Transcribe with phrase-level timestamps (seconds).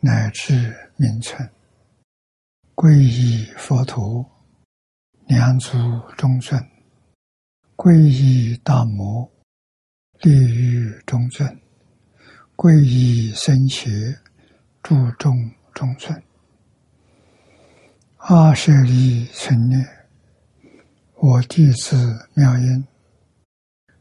[0.00, 0.52] 乃至
[0.96, 1.50] 名存，
[2.76, 4.24] 皈依佛陀，
[5.26, 5.76] 两足
[6.16, 6.56] 中尊；
[7.74, 9.28] 皈依大摩，
[10.20, 11.48] 立于中尊；
[12.54, 13.90] 皈依僧伽，
[14.82, 16.22] 注众中尊。
[18.18, 19.84] 阿舍利成念，
[21.16, 22.86] 我弟子妙音，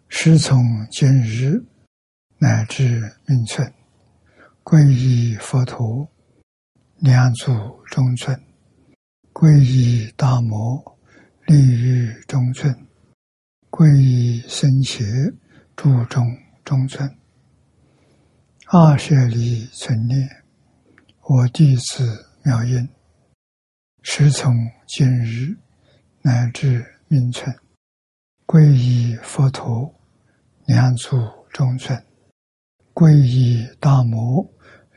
[0.09, 1.63] 师从今日
[2.37, 3.73] 乃至名存。
[4.69, 6.05] 皈依佛陀，
[6.97, 7.53] 两足
[7.85, 8.35] 中尊；
[9.31, 10.97] 皈依大摩，
[11.45, 12.75] 立于中尊；
[13.69, 15.05] 皈依僧伽，
[15.77, 16.21] 注中
[16.65, 17.09] 中尊。
[18.65, 20.27] 二舍利存念，
[21.21, 22.89] 我弟子妙音，
[24.01, 24.53] 时从
[24.85, 25.55] 今日
[26.21, 27.55] 乃至命存，
[28.45, 29.95] 皈依佛陀，
[30.65, 31.15] 两足
[31.53, 31.97] 中尊；
[32.93, 34.45] 皈依大摩。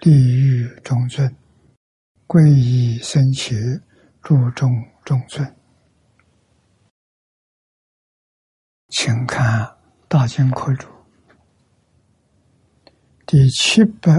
[0.01, 1.37] 地狱中尊，
[2.27, 3.55] 皈依僧伽，
[4.23, 4.73] 注中
[5.05, 5.55] 中尊。
[8.89, 9.63] 请看
[10.09, 10.89] 《大经科注》
[13.27, 14.11] 第七百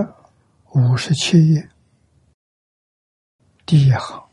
[0.75, 1.67] 五十七页
[3.65, 4.29] 第一行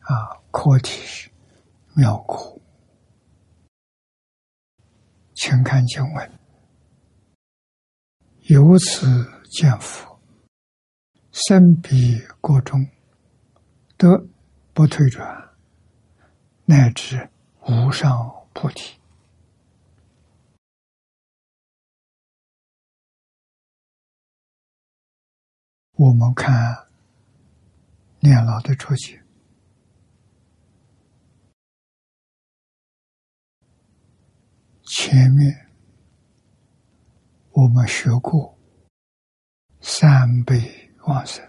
[0.00, 1.30] 啊，课题是
[1.94, 2.60] 妙苦，
[5.32, 6.32] 请看经文，
[8.48, 9.35] 由此。
[9.56, 10.20] 见佛，
[11.32, 12.86] 身彼国中，
[13.96, 14.28] 得
[14.74, 15.56] 不退转，
[16.66, 17.30] 乃至
[17.62, 19.00] 无上菩提。
[25.92, 26.86] 我们看
[28.20, 29.24] 念老的出解，
[34.82, 35.70] 前面
[37.52, 38.54] 我们学过。
[39.98, 41.42] 三倍往生，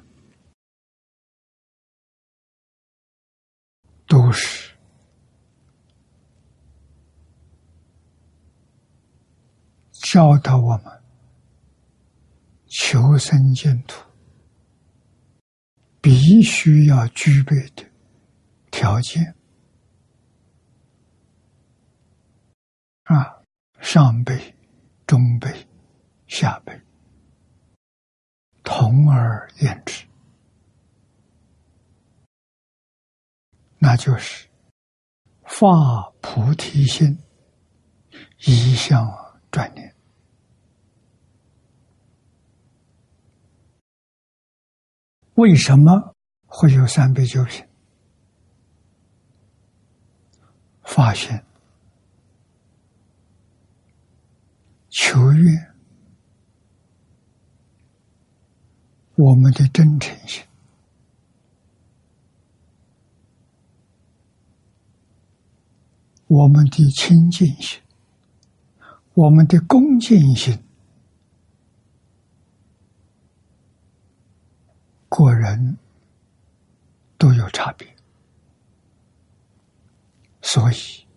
[4.08, 4.74] 都是。
[9.92, 11.04] 教导我们
[12.68, 14.02] 求生净土
[16.00, 17.86] 必须要具备的
[18.72, 19.36] 条件
[23.04, 23.44] 啊，
[23.82, 24.56] 上辈、
[25.06, 25.68] 中辈、
[26.28, 26.87] 下辈。
[28.70, 30.06] 同而言之，
[33.80, 34.46] 那就是
[35.46, 35.66] 发
[36.20, 37.18] 菩提心，
[38.40, 39.08] 一向
[39.50, 39.96] 转念。
[45.36, 46.14] 为什么
[46.46, 47.66] 会有三杯酒品？
[50.84, 51.42] 发现
[54.90, 55.77] 求愿。
[59.18, 60.44] 我们的真诚心，
[66.28, 67.82] 我们的清净心，
[69.16, 70.64] 我们的恭敬心，
[75.10, 75.80] 果人
[77.18, 77.88] 都有差别，
[80.44, 81.08] 所以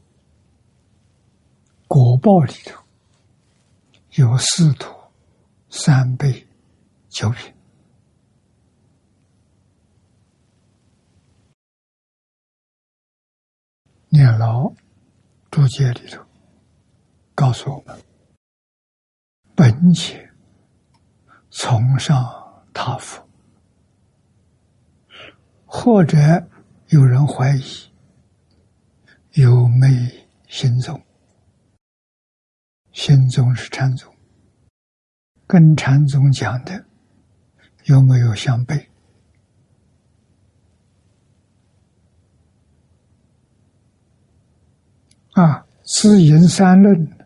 [1.86, 2.82] 果报里头
[4.12, 4.90] 有四土、
[5.68, 6.46] 三辈、
[7.10, 7.52] 九品。
[14.12, 14.74] 念牢
[15.52, 16.20] 注解里头
[17.32, 17.96] 告诉我们：
[19.54, 20.28] 本且
[21.50, 22.20] 崇尚
[22.74, 23.24] 他佛，
[25.64, 26.18] 或者
[26.88, 27.62] 有人怀疑
[29.34, 29.88] 有没
[30.48, 31.00] 心宗，
[32.90, 34.12] 心宗是禅宗，
[35.46, 36.84] 跟禅宗讲的
[37.84, 38.89] 有没有相悖？
[45.32, 47.18] 啊知营三论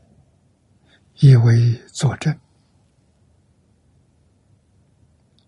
[1.21, 2.39] 以为佐证。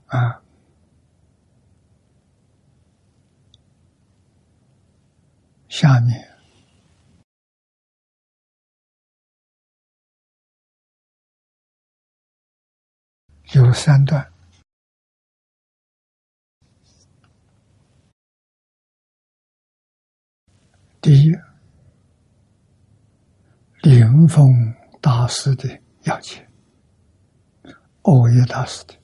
[0.07, 0.41] 啊
[5.69, 6.27] 下面
[13.53, 14.27] 有三段。
[21.03, 21.33] 第一
[23.87, 26.45] 灵峰大师的要解，
[28.03, 28.95] 欧耶大师的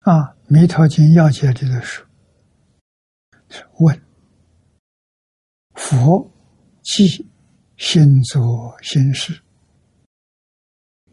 [0.00, 0.12] 啊，
[0.46, 2.06] 《弥陀经》要解里的是
[3.48, 3.98] 是问
[5.72, 6.30] 佛
[6.82, 7.26] 即
[7.78, 9.40] 心作心事，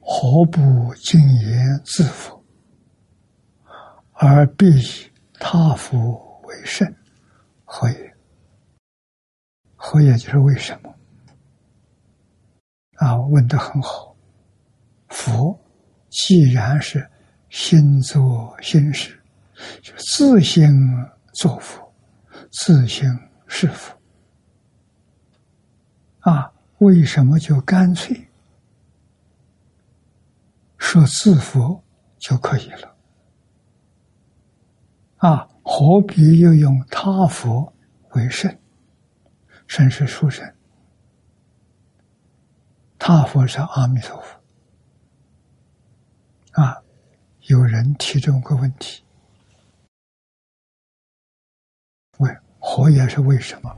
[0.01, 2.43] 何不敬言自佛，
[4.11, 5.09] 而必以
[5.39, 6.93] 他佛为甚？
[7.63, 8.16] 何也？
[9.87, 10.17] 佛也？
[10.17, 10.93] 就是为什么？
[12.95, 14.13] 啊，问的很好。
[15.07, 15.57] 佛
[16.09, 17.09] 既然是
[17.49, 19.17] 心作心事，
[19.81, 20.69] 就自心
[21.33, 21.93] 作佛，
[22.51, 23.09] 自心
[23.47, 23.97] 是佛。
[26.19, 28.27] 啊，为什么就干脆
[30.77, 31.81] 说自佛
[32.17, 32.95] 就可以了？
[35.17, 37.73] 啊，何必又用他佛
[38.11, 38.59] 为甚？
[39.67, 40.55] 甚是殊胜，
[42.97, 44.41] 他佛是阿弥陀佛。
[46.61, 46.81] 啊，
[47.41, 49.03] 有人提这么个问题：
[52.17, 53.77] 问佛也是为什么？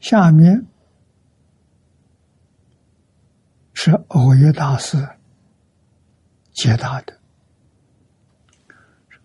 [0.00, 0.66] 下面
[3.74, 4.96] 是欧耶大师
[6.52, 7.20] 解答的：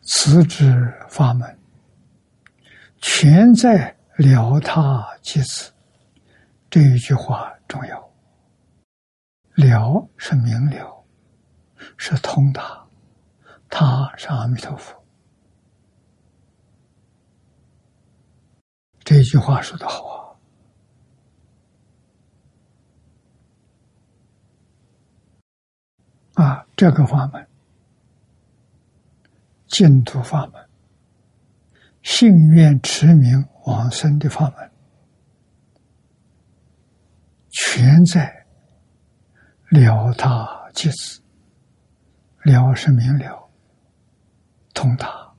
[0.01, 1.57] 此之法门，
[2.99, 3.94] 全在。
[4.17, 5.73] 了他即此，
[6.69, 8.11] 这一句话重要。
[9.55, 11.05] 了是明了，
[11.97, 12.85] 是通达，
[13.69, 15.01] 他是阿弥陀佛。
[19.03, 20.37] 这句话说的好
[26.33, 26.43] 啊！
[26.43, 27.47] 啊，这个法门，
[29.67, 30.64] 净土法门，
[32.05, 33.43] 信愿持名。
[33.65, 34.71] 往生的法门，
[37.49, 38.45] 全在
[39.69, 41.19] 了他即止，
[42.43, 43.49] 了是明了，
[44.71, 45.33] 通达，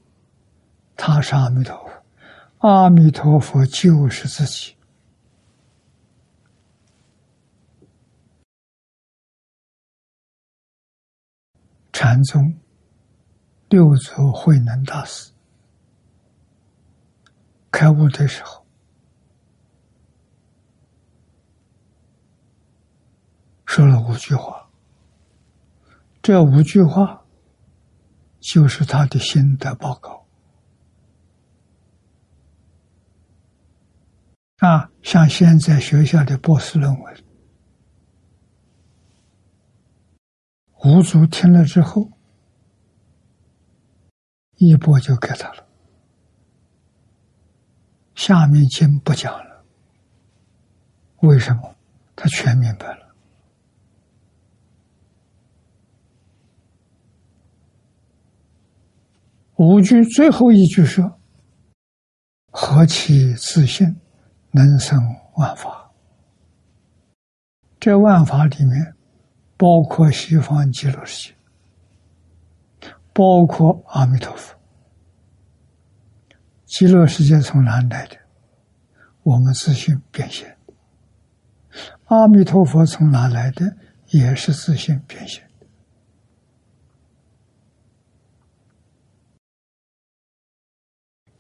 [0.97, 4.75] 他是阿弥陀佛，阿弥陀佛就是自己。
[11.93, 12.59] 禅宗
[13.69, 15.36] 六祖慧能大师。
[17.77, 18.65] 开悟的时候，
[23.67, 24.71] 说了五句话。
[26.23, 27.27] 这五句话
[28.41, 30.27] 就是他的心得报告。
[34.57, 37.25] 啊，像现在学校的博士论文，
[40.83, 42.11] 吴祖听了之后，
[44.55, 45.66] 一波就给他了。
[48.17, 49.65] 下面经不讲了，
[51.21, 51.77] 为什么？
[52.17, 53.15] 他全明白了。
[59.57, 61.19] 五句最后一句说
[62.51, 64.01] ：“何其自信，
[64.51, 64.99] 能生
[65.37, 65.91] 万法。”
[67.79, 68.95] 这万法里面，
[69.59, 71.35] 包括西方极乐世
[72.81, 74.56] 界，包括阿弥陀佛。
[76.67, 78.17] 极乐世界从哪来的？
[79.23, 80.59] 我们自信变现。
[82.07, 83.77] 阿弥陀佛从哪来的？
[84.09, 85.49] 也是自信变现。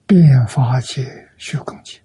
[0.06, 2.00] 变法界、虚空界，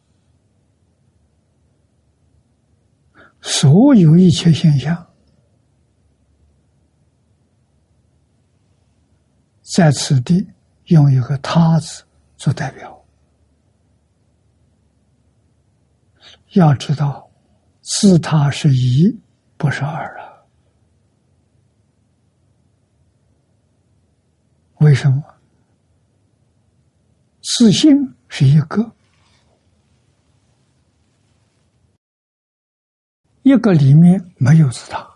[3.41, 5.07] 所有一切现象，
[9.61, 10.47] 在此地
[10.85, 12.03] 用一个“他”字
[12.37, 13.00] 做代表。
[16.53, 17.29] 要知道，
[17.81, 19.09] 自他是一，
[19.57, 20.45] 不是二了。
[24.79, 25.23] 为什么？
[27.41, 27.91] 自信
[28.27, 28.91] 是一个，
[33.43, 35.09] 一个里面没有自他，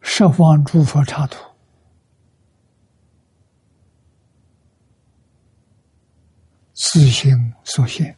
[0.00, 1.51] 十方诸佛刹土。
[6.84, 8.14] 自性所现，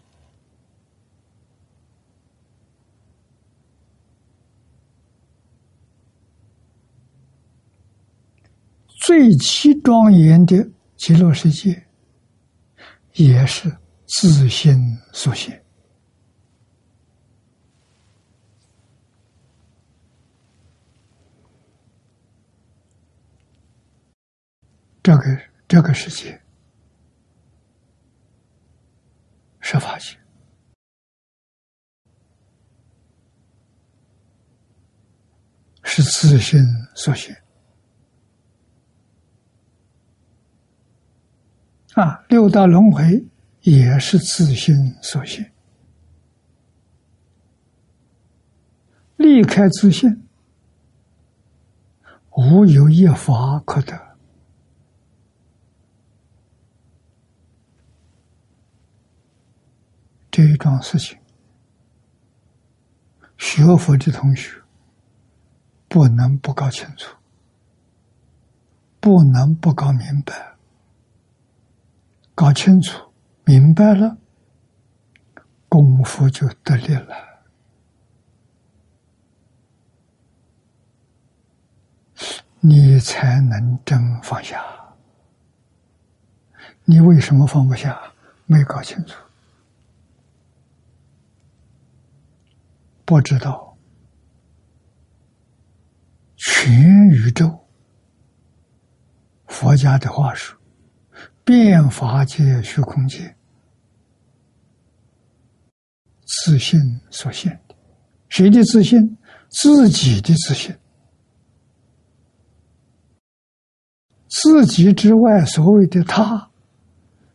[9.02, 10.66] 最其庄严的
[10.96, 11.86] 极乐世界，
[13.12, 13.70] 也是
[14.06, 15.62] 自性所现。
[25.02, 26.43] 这个这个世界。
[29.66, 30.14] 是法界，
[35.82, 36.62] 是自性
[36.94, 37.34] 所现。
[41.94, 43.24] 啊，六道轮回
[43.62, 45.50] 也是自性所现。
[49.16, 50.28] 离开自性，
[52.36, 54.03] 无有一法可得。
[60.34, 61.16] 这一桩事情，
[63.38, 64.60] 学佛的同学
[65.86, 67.16] 不能不搞清楚，
[68.98, 70.56] 不能不搞明白。
[72.34, 73.12] 搞清楚、
[73.44, 74.16] 明白了，
[75.68, 77.14] 功夫就得力了，
[82.58, 84.60] 你才能真放下。
[86.86, 87.96] 你为什么放不下？
[88.46, 89.23] 没搞清楚。
[93.04, 93.76] 不知道，
[96.36, 96.72] 全
[97.10, 97.66] 宇宙，
[99.46, 100.56] 佛家的话术，
[101.44, 103.36] 变法界、虚空界，
[106.24, 106.80] 自信
[107.10, 107.76] 所现的，
[108.28, 109.16] 谁的自信？
[109.50, 110.74] 自己的自信。
[114.26, 116.50] 自己之外，所谓的他，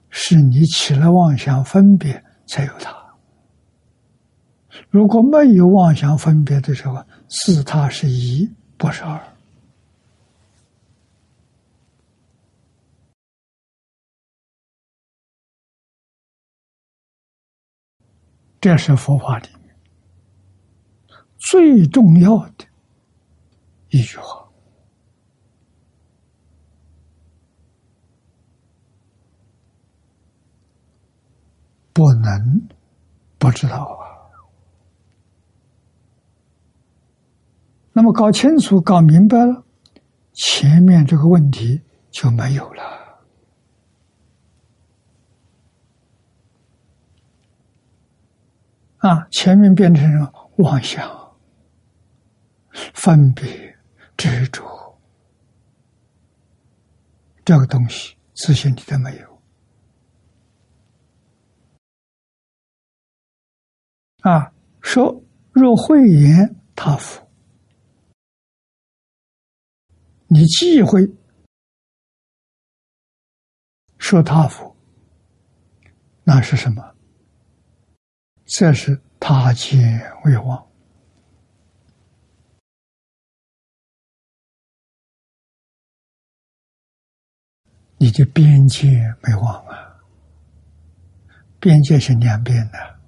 [0.10, 2.99] 是你起了妄想分别才有他。
[4.90, 9.20] 如果没有妄想分别的时候，是他是一，不是二。
[18.62, 19.74] 这是佛法里面
[21.38, 22.66] 最重要的
[23.90, 24.46] 一句话，
[31.94, 32.68] 不能
[33.38, 34.09] 不知道啊。
[38.00, 39.66] 那么搞清楚、搞明白了，
[40.32, 42.82] 前面这个问题就没有了。
[49.00, 51.06] 啊，前面变成了妄想、
[52.94, 53.78] 分别、
[54.16, 54.64] 执着，
[57.44, 59.42] 这个东西自信你都没有。
[64.22, 67.29] 啊，说若慧言他福。
[70.32, 71.12] 你忌讳
[73.98, 74.76] 说他佛，
[76.24, 76.96] 那是什么？
[78.46, 80.68] 这是他见未忘，
[87.98, 88.88] 你的边界
[89.24, 90.00] 没忘啊！
[91.60, 93.00] 边界是两边的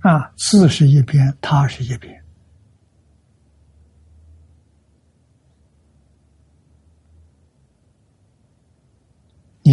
[0.00, 2.21] 啊，字是一边，他是一边。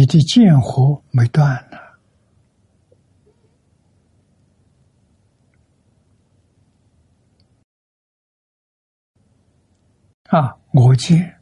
[0.00, 1.76] 你的剑火没断呢？
[10.30, 11.38] 啊，我见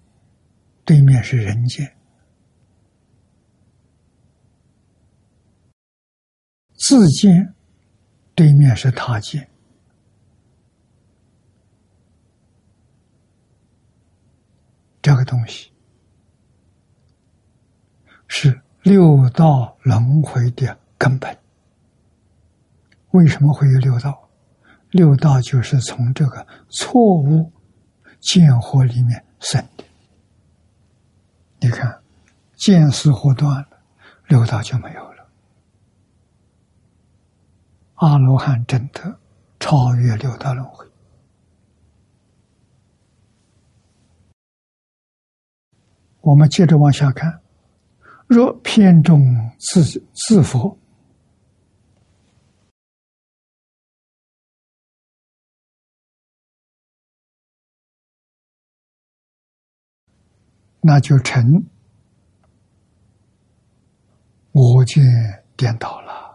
[0.84, 1.96] 对面是人间，
[6.72, 7.54] 自见
[8.34, 9.48] 对面是他见，
[15.00, 15.70] 这个东西。
[18.28, 21.36] 是六道轮回的根本。
[23.10, 24.28] 为什么会有六道？
[24.90, 27.52] 六道就是从这个错误
[28.20, 29.84] 见惑里面生的。
[31.60, 32.02] 你看，
[32.56, 33.68] 见思惑断了，
[34.28, 35.28] 六道就没有了。
[37.94, 39.18] 阿罗汉真的
[39.58, 40.86] 超越六道轮回。
[46.20, 47.40] 我们接着往下看。
[48.28, 49.20] 若偏重
[49.58, 49.82] 自
[50.12, 50.78] 自佛，
[60.82, 61.42] 那就成
[64.52, 65.02] 我见
[65.56, 66.27] 颠倒了。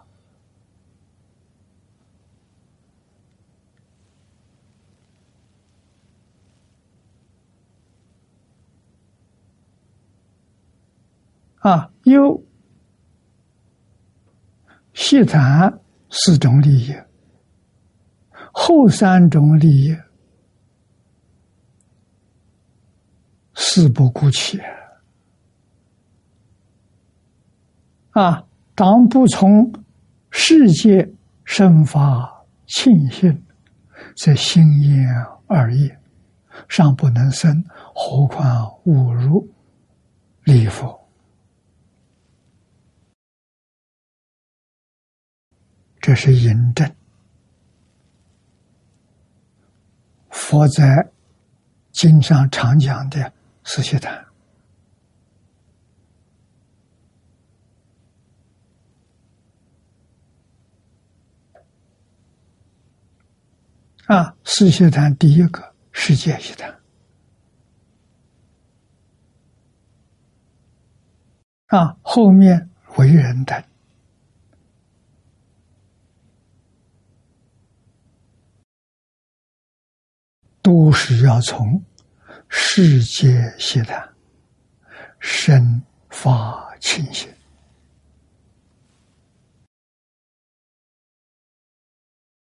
[11.63, 11.89] 啊！
[12.03, 12.43] 有
[14.93, 15.79] 西谈
[16.09, 16.93] 四种利益，
[18.51, 19.97] 后三种利益
[23.53, 24.59] 事不顾起
[28.11, 28.45] 啊！
[28.75, 29.73] 当不从
[30.31, 31.13] 世界
[31.45, 33.41] 生发庆幸，
[34.17, 35.07] 则心焉
[35.47, 35.97] 而业，
[36.67, 37.63] 尚不能生，
[37.95, 39.49] 何况侮辱
[40.43, 41.02] 礼佛？
[46.03, 46.93] 这是引证。
[50.29, 51.09] 佛在
[51.93, 53.31] 经上常讲的
[53.63, 54.25] 四悉檀
[64.07, 66.81] 啊，四悉檀第一个世界悉檀
[71.67, 73.63] 啊，后面为人等。
[80.63, 81.83] 都是要从
[82.47, 84.15] 世界习谈
[85.19, 87.29] 生发清醒，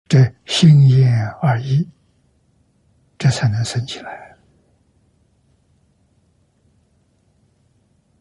[0.09, 1.87] 这心眼而已，
[3.18, 4.35] 这才能升起来，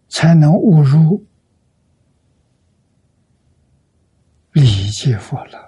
[0.09, 1.25] 才能悟入
[4.51, 5.64] 理解佛了。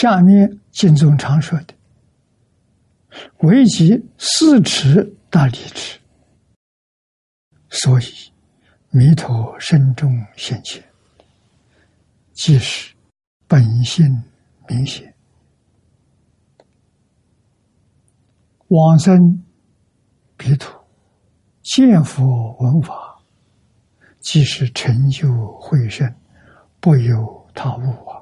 [0.00, 1.74] 下面经中常说的
[3.44, 6.00] “为其四尺大理持”，
[7.68, 8.04] 所以
[8.88, 10.82] 弥陀身中现前，
[12.32, 12.94] 即是
[13.46, 14.06] 本性
[14.66, 15.14] 明显，
[18.68, 19.44] 往生
[20.38, 20.74] 彼土
[21.60, 23.20] 见佛闻法，
[24.20, 25.28] 即是成就
[25.60, 26.10] 慧身，
[26.80, 28.19] 不由他物啊。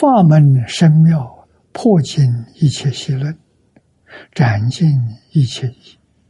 [0.00, 3.36] 法门深妙，破尽一切邪论，
[4.32, 4.88] 斩尽
[5.32, 5.68] 一切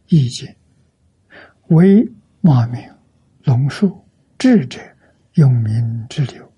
[0.07, 0.57] 意见，
[1.67, 2.83] 为马明
[3.45, 4.03] 龙树
[4.39, 4.81] 智者
[5.35, 6.51] 用名之流，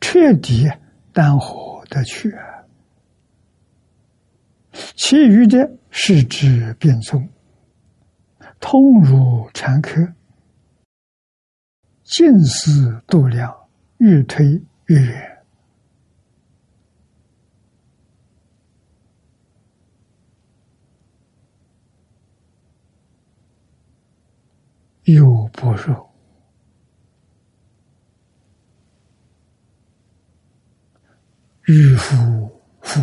[0.00, 0.66] 彻底
[1.12, 2.34] 淡火得去。
[4.96, 7.28] 其余的是指变宗，
[8.58, 10.00] 通如禅客，
[12.04, 13.54] 近似度量，
[13.98, 15.27] 越推越远。
[25.14, 26.06] 又不入，
[31.64, 33.00] 欲夫妇，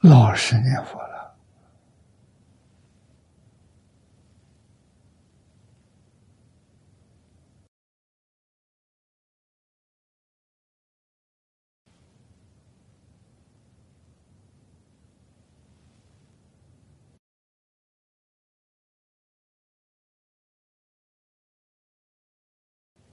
[0.00, 1.08] 老实念佛了。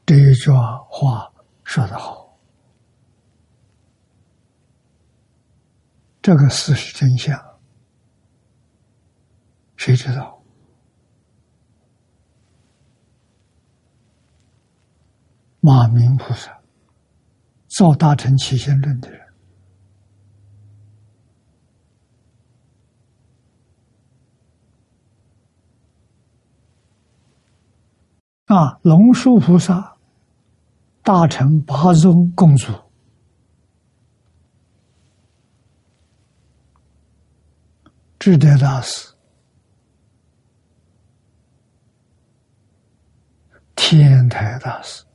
[0.05, 2.37] 这一句话说得好，
[6.21, 7.35] 这个事实真相，
[9.77, 10.39] 谁知道？
[15.59, 16.61] 马明菩萨
[17.67, 19.25] 造《大乘起信论》的人
[28.45, 29.94] 啊，龙树菩萨。
[31.05, 32.73] 大乘八宗共祖，
[38.17, 39.13] 智德大师、
[43.75, 45.05] 天台大师、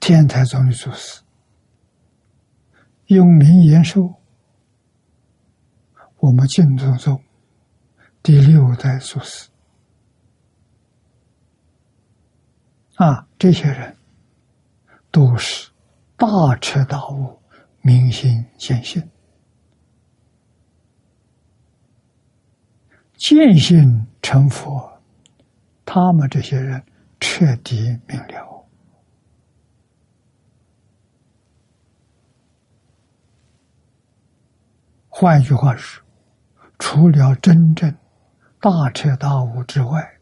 [0.00, 1.22] 天台宗的祖师，
[3.06, 4.12] 用名延寿，
[6.16, 7.22] 我们净土宗
[8.20, 9.53] 第六代祖师。
[12.96, 13.96] 啊，这些人
[15.10, 15.70] 都是
[16.16, 17.36] 大彻大悟、
[17.80, 19.02] 明心见性、
[23.16, 24.90] 见性成佛。
[25.84, 26.82] 他们这些人
[27.18, 28.64] 彻底明了。
[35.08, 36.02] 换一句话说，
[36.78, 37.92] 除了真正
[38.60, 40.13] 大彻大悟之外，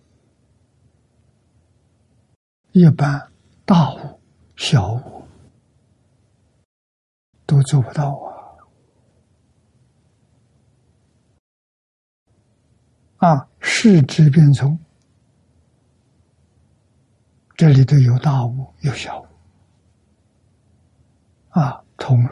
[2.72, 3.30] 一般
[3.66, 4.18] 大悟、
[4.56, 5.26] 小悟
[7.44, 8.10] 都做不到
[13.18, 13.28] 啊！
[13.28, 14.78] 啊，视之变从。
[17.54, 19.26] 这里头有大悟，有小悟，
[21.50, 22.30] 啊，同如。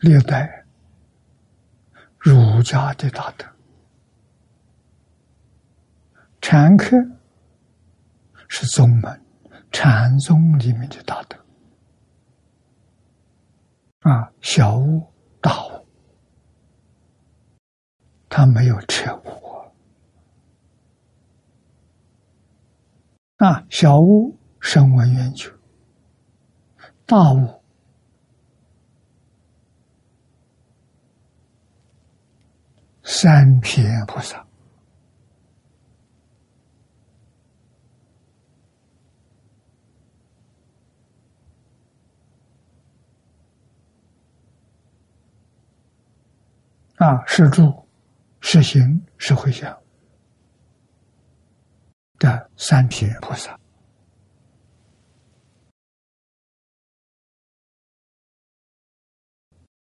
[0.00, 0.64] 略带。
[2.18, 3.46] 儒家的大德，
[6.40, 6.96] 禅客
[8.48, 9.24] 是宗门
[9.70, 11.36] 禅宗里面的大德。
[14.00, 15.06] 啊，小悟
[15.40, 15.86] 大悟，
[18.28, 19.28] 他没有彻悟
[23.36, 25.52] 啊，小悟声闻缘觉，
[27.06, 27.57] 大悟。
[33.10, 34.46] 三品菩萨
[46.96, 47.88] 啊，是住、
[48.42, 49.82] 是行、是回向
[52.18, 53.58] 的三品菩萨，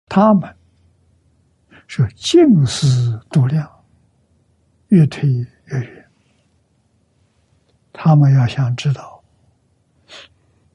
[0.04, 0.65] 他们。
[1.96, 3.66] 是近思度量，
[4.88, 6.10] 越推越远。
[7.90, 9.24] 他们要想知道，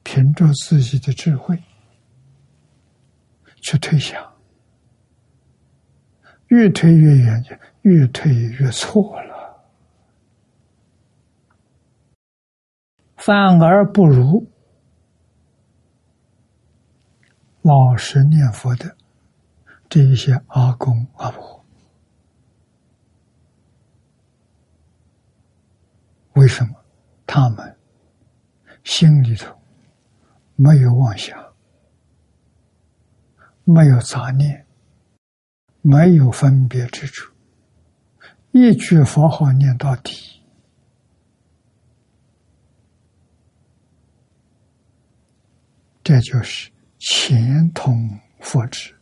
[0.02, 1.56] 凭着自己的智慧
[3.60, 4.20] 去推想，
[6.48, 9.62] 越推越远，就越推越错了，
[13.14, 14.44] 反而不如
[17.62, 18.96] 老实念佛的。
[19.92, 21.62] 这一些阿公阿婆，
[26.32, 26.74] 为什么
[27.26, 27.76] 他们
[28.84, 29.54] 心里头
[30.56, 31.38] 没有妄想，
[33.64, 34.66] 没有杂念，
[35.82, 37.30] 没有分别之处，
[38.52, 40.40] 一句佛号念到底，
[46.02, 48.96] 这就是前通佛智。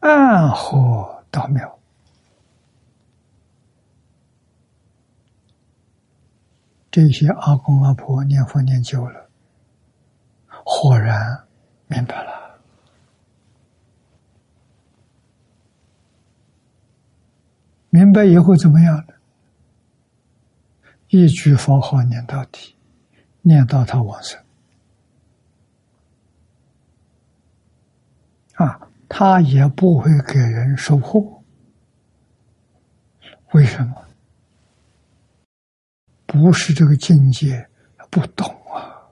[0.00, 1.78] 暗合道妙，
[6.90, 9.28] 这些阿公阿婆念佛念久了，
[10.64, 11.46] 豁然
[11.86, 12.58] 明白了。
[17.90, 19.14] 明白以后怎么样呢？
[21.08, 22.74] 一句佛号念到底，
[23.42, 24.40] 念到他往生
[28.54, 28.89] 啊。
[29.12, 31.42] 他也不会给人收获，
[33.52, 34.06] 为什么？
[36.26, 37.68] 不是这个境界
[38.08, 39.02] 不懂啊，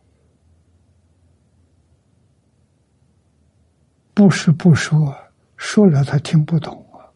[4.14, 5.12] 不是不说，
[5.56, 7.10] 说了他听不懂啊，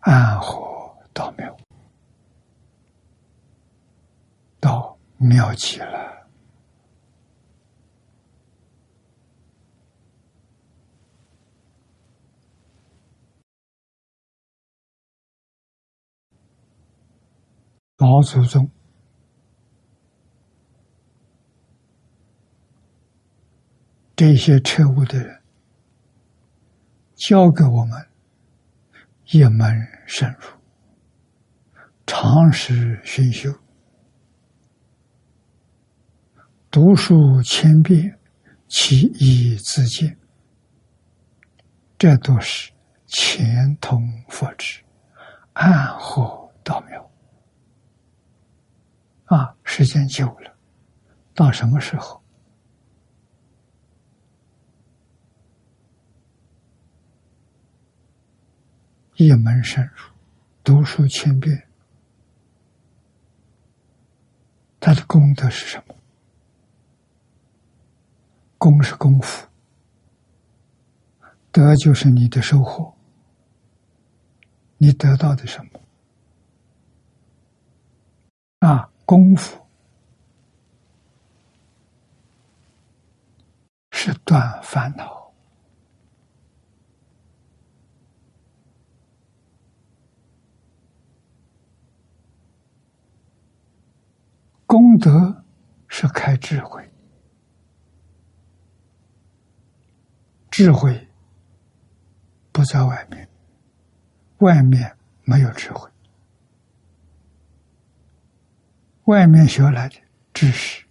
[0.00, 1.56] 暗合道妙，
[4.60, 6.13] 道妙极了。
[18.04, 18.70] 老祖宗
[24.14, 25.42] 这些彻悟的人，
[27.14, 28.06] 教给我们
[29.30, 29.74] 一门
[30.06, 30.46] 深入，
[32.06, 33.50] 常时熏修，
[36.70, 38.18] 读书千遍，
[38.68, 40.16] 其义自见。
[41.96, 42.70] 这都是
[43.06, 44.82] 前通佛智，
[45.54, 47.10] 暗合道妙。
[49.76, 50.56] 时间久了，
[51.34, 52.22] 到什么时候
[59.16, 60.12] 一门深入，
[60.62, 61.66] 读书千遍，
[64.78, 65.96] 他的功德是什么？
[68.58, 69.48] 功是功夫，
[71.50, 72.94] 德就是你的收获，
[74.78, 75.80] 你得到的什么？
[78.68, 78.88] 啊？
[79.04, 79.63] 功夫
[83.96, 85.32] 是断烦恼，
[94.66, 95.44] 功德
[95.86, 96.90] 是开智慧，
[100.50, 101.08] 智慧
[102.50, 103.28] 不在外面，
[104.38, 105.88] 外面没有智慧。
[109.04, 109.96] 外面学来的
[110.32, 110.83] 知识，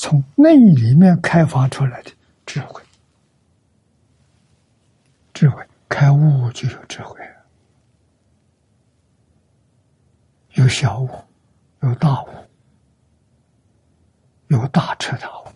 [0.00, 2.12] 从内里面开发出来的
[2.46, 2.80] 智慧，
[5.34, 7.18] 智慧开悟就有智慧
[10.52, 11.10] 有小悟，
[11.80, 12.28] 有大悟，
[14.46, 15.48] 有大彻大悟，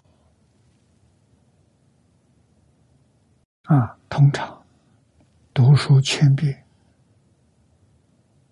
[3.73, 4.61] 啊，通常
[5.55, 6.65] 读书千遍，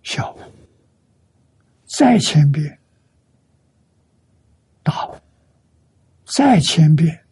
[0.05, 0.39] 小悟；
[1.99, 2.79] 再千遍，
[4.85, 5.17] 大悟；
[6.33, 7.27] 再千遍，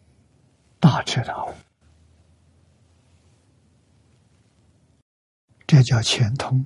[0.77, 1.53] 大彻大悟。
[5.65, 6.65] 这叫前通，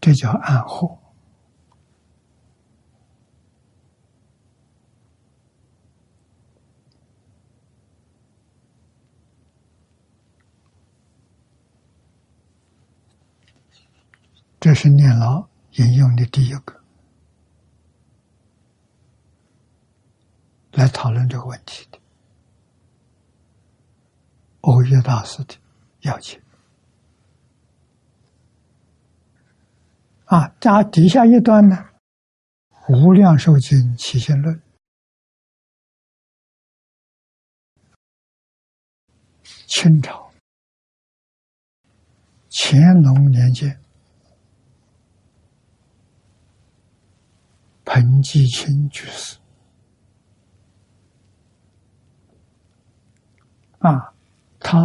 [0.00, 0.98] 这叫暗惑。
[14.58, 16.81] 这是念老引用的第一个
[20.72, 21.98] 来讨论这个问题的，
[24.62, 25.54] 欧耶大师的
[26.00, 26.40] 要求。
[30.24, 31.76] 啊，加底下一段呢，
[33.06, 34.54] 《无量寿经起信论》，
[39.66, 40.32] 清朝。
[42.50, 43.78] 乾隆年间。
[47.84, 49.36] 彭继清居士。
[53.82, 54.14] 啊，
[54.60, 54.78] 他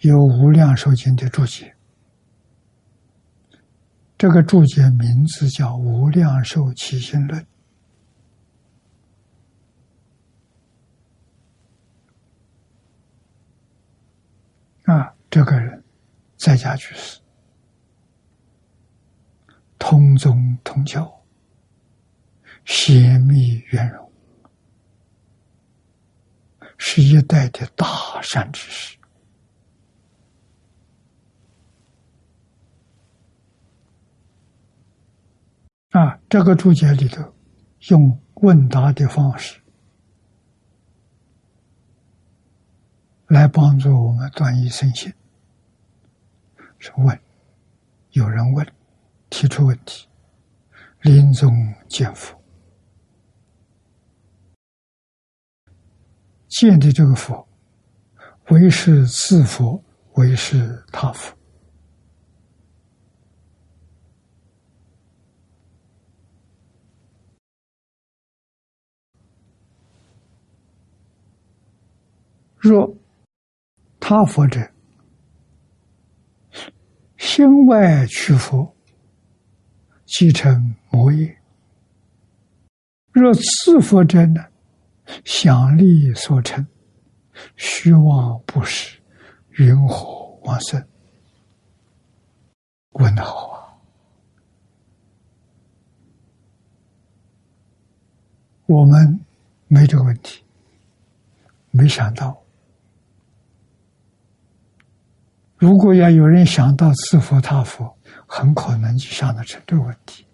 [0.00, 1.74] 有《无量寿经》的注解，
[4.16, 7.46] 这个注解名字叫《无量寿起心论》
[14.92, 15.82] 啊，这个人
[16.36, 17.20] 在家居士，
[19.78, 21.14] 通宗通教。
[22.64, 24.07] 显密圆融，
[26.78, 27.86] 是一代的大
[28.22, 28.96] 善之士
[35.90, 36.18] 啊！
[36.28, 37.34] 这个注解里头
[37.88, 39.60] 用问答的方式
[43.26, 45.12] 来帮助我们断疑生信，
[46.78, 47.20] 是问，
[48.10, 48.66] 有人问，
[49.28, 50.06] 提出问题，
[51.02, 52.37] 临终见佛。
[56.60, 57.46] 见的这个佛，
[58.48, 59.80] 为是自佛，
[60.14, 61.32] 为是他佛。
[72.56, 72.92] 若
[74.00, 74.68] 他佛者，
[77.18, 78.74] 心外取佛，
[80.06, 81.32] 即成魔业；
[83.12, 84.44] 若自佛者呢？
[85.24, 86.66] 想力所成，
[87.56, 88.98] 虚妄不实，
[89.50, 90.84] 云何往生？
[92.92, 93.78] 问的好啊！
[98.66, 99.20] 我们
[99.66, 100.42] 没这个问题，
[101.70, 102.42] 没想到。
[105.56, 110.24] 如果要有人想到自佛他佛，很可能就想得成这个问题。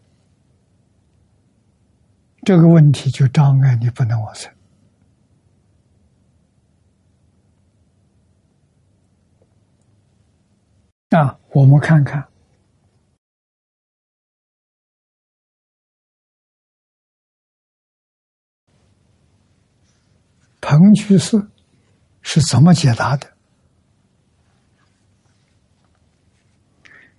[2.45, 4.54] 这个问题就障碍你不能往生。
[11.14, 12.29] 那我们看看，
[20.61, 21.40] 彭居士
[22.20, 23.33] 是怎么解答的？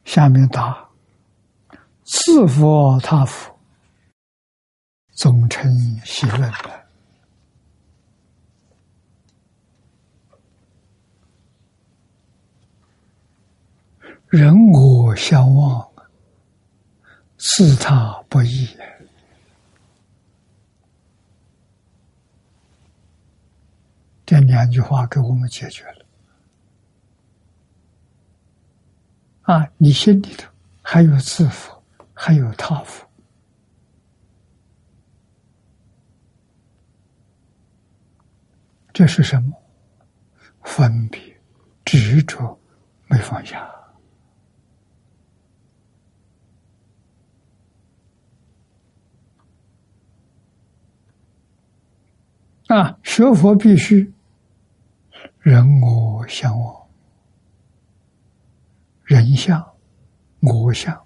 [0.03, 0.89] 下面答：
[2.03, 3.57] 自佛他佛，
[5.13, 5.71] 总称
[6.03, 6.83] 习论的。
[14.35, 15.89] 人我相望，
[17.37, 18.67] 自他不易。
[24.25, 26.05] 这两句话给我们解决了。
[29.43, 31.81] 啊，你心里头还有自负，
[32.13, 33.05] 还有他负，
[38.91, 39.55] 这是什么？
[40.63, 41.21] 分别、
[41.85, 42.59] 执着，
[43.07, 43.73] 没放下。
[52.67, 54.11] 啊，学佛必须
[55.39, 56.89] 人我相我，
[59.03, 59.63] 人相、
[60.41, 61.05] 我相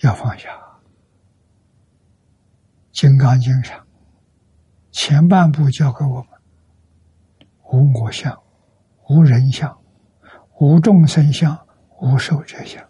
[0.00, 0.48] 要放下。
[2.98, 3.86] 《金刚经》上
[4.92, 6.28] 前半部教给我们：
[7.70, 8.42] 无我相、
[9.10, 9.78] 无人相、
[10.58, 11.66] 无众生相、
[12.00, 12.82] 无寿者相。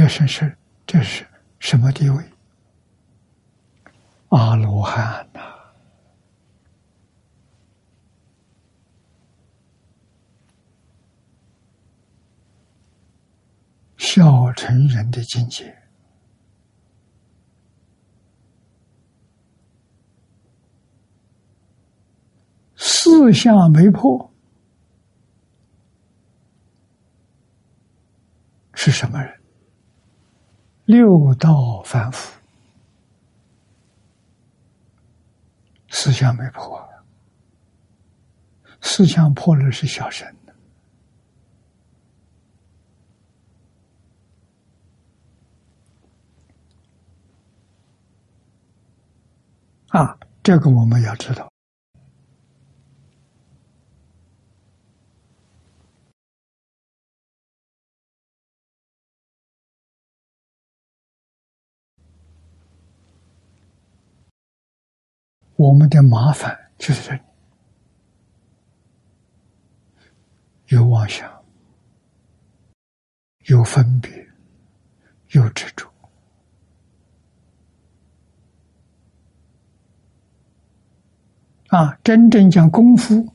[0.00, 1.26] 这是是这是
[1.58, 2.24] 什么地位？
[4.30, 5.42] 阿罗汉呐，
[13.98, 15.76] 小成人的境界，
[22.74, 24.32] 四相没破，
[28.72, 29.38] 是什么人？
[30.90, 32.36] 六道反腐。
[35.88, 36.84] 思想没破，
[38.80, 40.34] 思想破了是小神
[49.90, 50.18] 啊！
[50.42, 51.49] 这个我们要知道，
[65.60, 67.20] 我们的麻烦就是这里，
[70.68, 71.30] 有妄想，
[73.40, 74.10] 有分别，
[75.32, 75.86] 有执着。
[81.68, 83.30] 啊，真正讲功夫，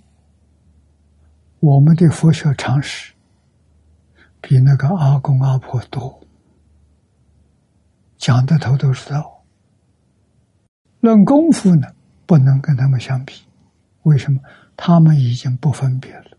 [1.59, 3.13] 我们的佛学常识
[4.41, 6.25] 比那个阿公阿婆多，
[8.17, 9.45] 讲的头头是道。
[11.01, 11.94] 论功夫呢？
[12.25, 13.45] 不能跟他们相比，
[14.03, 14.39] 为什么？
[14.77, 16.37] 他们已经不分别了，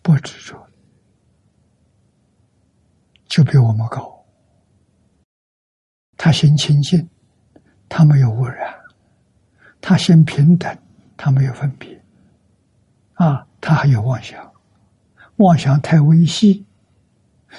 [0.00, 0.70] 不执着了，
[3.28, 4.24] 就比我们高。
[6.16, 7.08] 他心清净，
[7.88, 8.72] 他没有污染；
[9.80, 10.76] 他心平等，
[11.16, 12.02] 他没有分别。
[13.14, 14.50] 啊，他还有妄想，
[15.36, 16.64] 妄想太微细，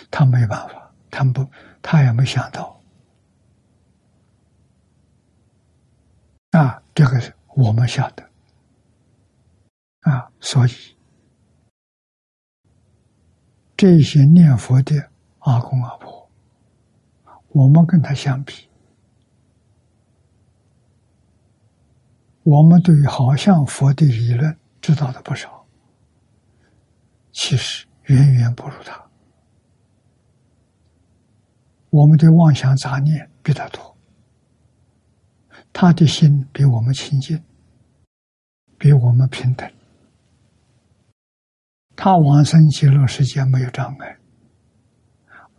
[0.10, 1.48] 他没办法，他不，
[1.84, 2.82] 他也没想到。
[6.52, 8.24] 啊，这个是我们晓得
[10.02, 10.72] 啊，所以
[13.76, 15.10] 这些念佛的
[15.40, 16.30] 阿公阿婆，
[17.54, 18.70] 我们跟他相比，
[22.44, 25.66] 我们对于好像佛的理论知道的不少，
[27.32, 29.04] 其实远远不如他，
[31.90, 33.91] 我们的妄想杂念比他多。
[35.74, 37.42] 他的心比我们清净，
[38.78, 39.72] 比我们平等。
[41.96, 44.18] 他往生极乐世界没有障碍，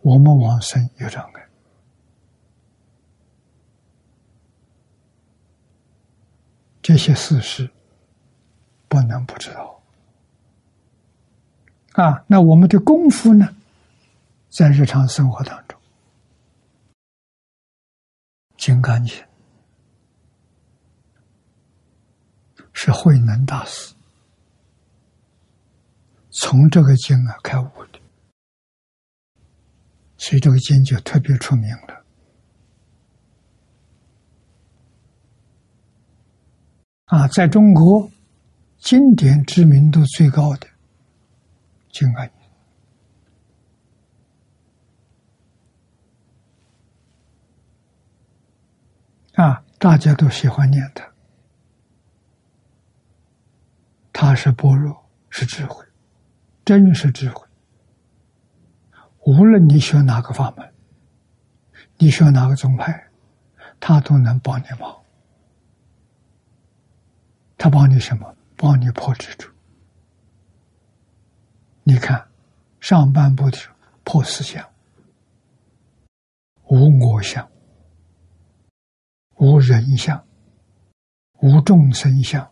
[0.01, 1.49] 我们往生有障碍。
[6.83, 7.71] 这些事实
[8.89, 9.81] 不能不知道。
[11.93, 13.55] 啊，那我们的功夫呢，
[14.49, 15.79] 在日常生活当中，
[18.57, 19.15] 金刚经。
[22.85, 23.95] 是慧能大师
[26.33, 28.01] 从这个经啊开悟的，
[30.17, 32.05] 所以这个经就特别出名了。
[37.05, 38.11] 啊，在中国
[38.79, 40.67] 经典知名度最高的
[41.93, 42.29] 经啊，
[49.35, 51.12] 啊，大家都喜欢念它。
[54.25, 55.85] 它是般若，是智慧，
[56.65, 57.45] 真是智慧。
[59.27, 60.75] 无论你学哪个法门，
[61.99, 63.09] 你学哪个宗派，
[63.81, 64.97] 他都能帮你忙。
[67.59, 68.33] 他帮你什么？
[68.57, 69.51] 帮你破执着。
[71.83, 72.25] 你看，
[72.79, 73.59] 上半部的
[74.05, 74.65] 破思想，
[76.69, 77.51] 无我相，
[79.39, 80.25] 无人相，
[81.41, 82.52] 无众生相。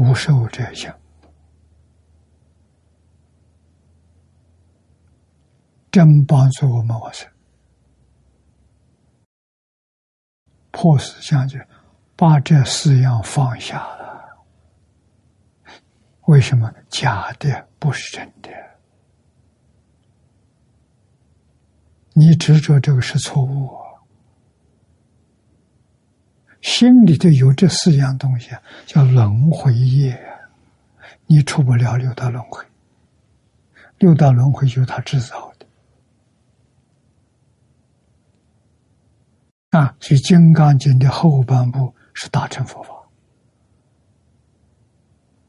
[0.00, 0.98] 无受者相，
[5.90, 7.30] 真帮助我们往生。
[10.70, 11.58] 破思想就
[12.16, 14.42] 把这四样放下了。
[16.28, 18.48] 为什么假的不是真的？
[22.14, 23.79] 你执着这个是错误。
[26.60, 28.50] 心里头有这四样东西，
[28.86, 30.18] 叫轮回业，
[31.26, 32.64] 你出不了六道轮回。
[33.98, 35.66] 六道轮回由他制造的
[39.78, 42.94] 啊，所以《金刚经》的后半部是大乘佛法，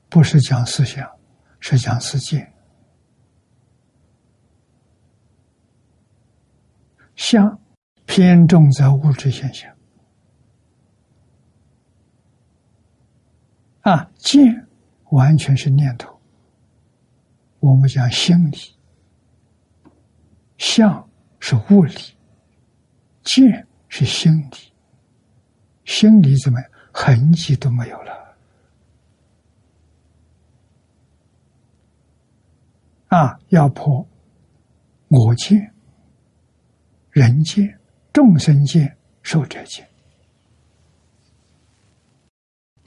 [0.09, 1.09] 不是讲思想，
[1.61, 2.51] 是讲世界。
[7.15, 7.57] 相
[8.05, 9.70] 偏重在物质现象。
[13.81, 14.67] 啊，见
[15.09, 16.19] 完全是念头，
[17.59, 18.57] 我们讲心理，
[20.57, 21.09] 相
[21.39, 21.95] 是物理，
[23.23, 24.73] 见是心理，
[25.85, 26.59] 心理怎么？
[26.93, 28.35] 痕迹都没有了。
[33.07, 34.05] 啊，要破
[35.07, 35.73] 我见、
[37.11, 37.79] 人见、
[38.11, 39.87] 众生见、受者见。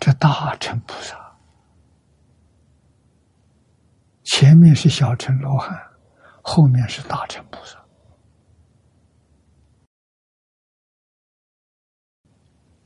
[0.05, 1.17] 这大乘菩萨，
[4.25, 5.75] 前面是小乘罗汉，
[6.43, 7.83] 后面是大乘菩萨，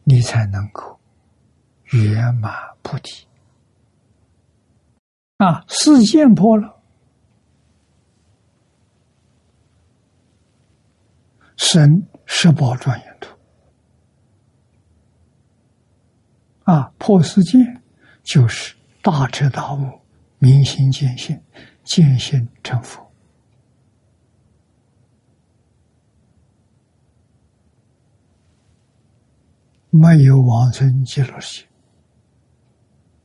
[0.05, 1.01] 你才能够
[1.87, 3.27] 圆满菩提
[5.39, 5.65] 啊！
[5.67, 6.81] 四见破了，
[11.57, 13.37] 生十宝庄严图。
[16.69, 17.59] 啊，破世界
[18.23, 20.01] 就是大彻大悟、
[20.39, 21.41] 明心见性、
[21.83, 23.11] 见性成佛，
[29.89, 31.69] 没有往生极乐世界，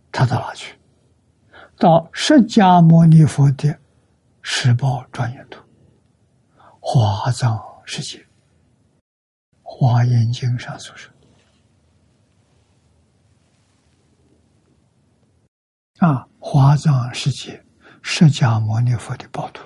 [0.10, 0.78] 他到哪去？
[1.76, 3.78] 到释迦牟尼佛的
[4.42, 5.62] 十宝庄严图、
[6.80, 8.26] 华藏世界、
[9.62, 11.13] 华严经上所说。
[16.04, 17.64] 啊，华藏世界，
[18.02, 19.64] 释迦牟尼佛的宝土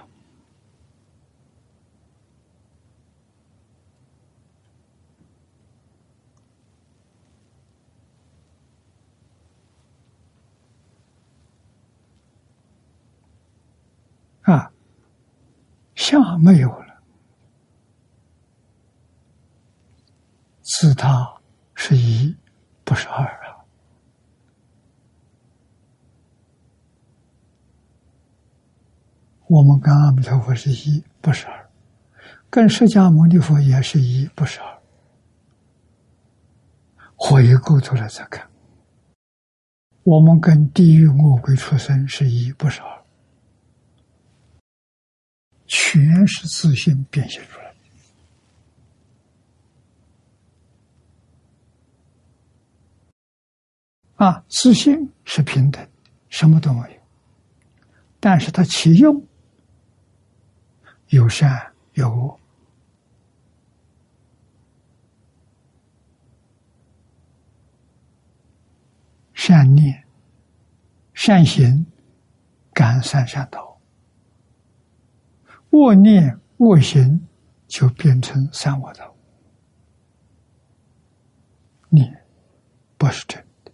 [14.43, 14.71] 啊，
[15.95, 17.01] 相没有了，
[20.61, 21.41] 自他
[21.73, 22.37] 是一，
[22.83, 23.46] 不是二。
[29.47, 31.53] 我们跟阿弥陀佛是一，不是二；
[32.49, 34.77] 跟释迦牟尼佛也是一，不是二。
[37.15, 38.45] 回过头来再看，
[40.03, 43.05] 我们跟地狱恶鬼出生是一，不是二，
[45.65, 47.73] 全是自信变现出来
[54.17, 54.25] 的。
[54.25, 55.87] 啊，自信是平等，
[56.27, 56.97] 什么都没有，
[58.19, 59.25] 但是它其用。
[61.09, 62.39] 有善有恶，
[69.33, 70.03] 善念、
[71.13, 71.85] 善行
[72.73, 73.79] 感善善道，
[75.69, 77.25] 恶念恶行
[77.67, 79.15] 就变成三恶道。
[81.89, 82.25] 念
[82.97, 83.71] 不是真的，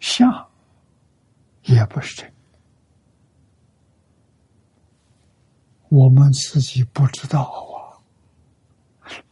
[0.00, 0.50] 相
[1.64, 2.32] 也不是真。
[5.90, 7.98] 我们自己不知道啊，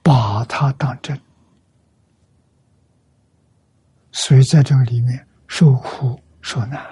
[0.03, 1.19] 把它当真，
[4.11, 6.85] 所以在这个里面受苦受难。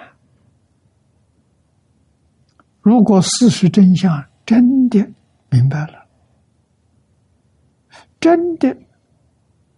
[2.81, 5.05] 如果事实真相真的
[5.49, 6.07] 明白了，
[8.21, 8.73] 真的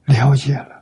[0.05, 0.78] 了解了。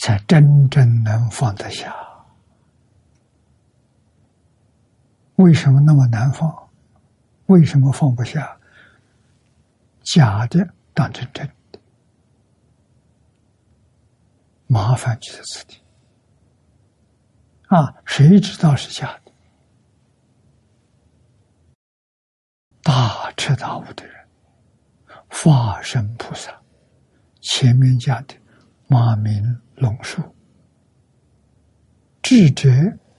[0.00, 1.94] 才真正能放得下。
[5.36, 6.70] 为什么那么难放？
[7.46, 8.58] 为什么放不下？
[10.02, 11.78] 假的当成真的，
[14.66, 15.76] 麻烦就是此地。
[17.68, 19.32] 啊，谁知道是假的？
[22.82, 24.14] 大彻大悟的人，
[25.28, 26.50] 化身菩萨，
[27.42, 28.34] 前面讲的
[28.88, 29.60] 马明。
[29.80, 30.22] 龙树，
[32.20, 32.68] 智者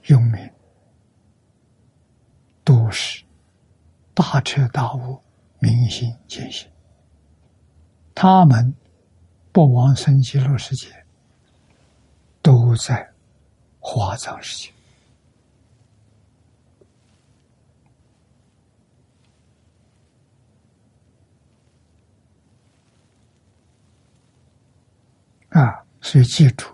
[0.06, 0.48] 永明，
[2.62, 3.24] 都是
[4.14, 5.20] 大彻大悟、
[5.58, 6.70] 明心见性。
[8.14, 8.72] 他们
[9.50, 10.88] 不往生极乐世界，
[12.40, 13.10] 都在
[13.80, 14.72] 华藏世界
[25.48, 25.84] 啊。
[26.02, 26.66] 所以，记住，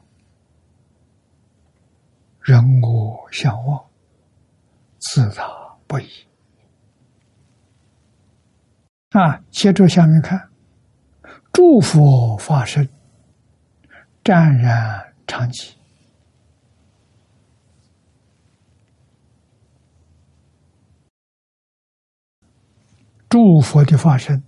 [2.41, 3.85] 人我相忘，
[4.99, 5.47] 自他
[5.87, 6.09] 不已。
[9.11, 10.49] 啊，接着下面看，
[11.53, 12.89] 诸佛法身，
[14.25, 15.75] 湛然常寂。
[23.29, 24.43] 诸佛的法身，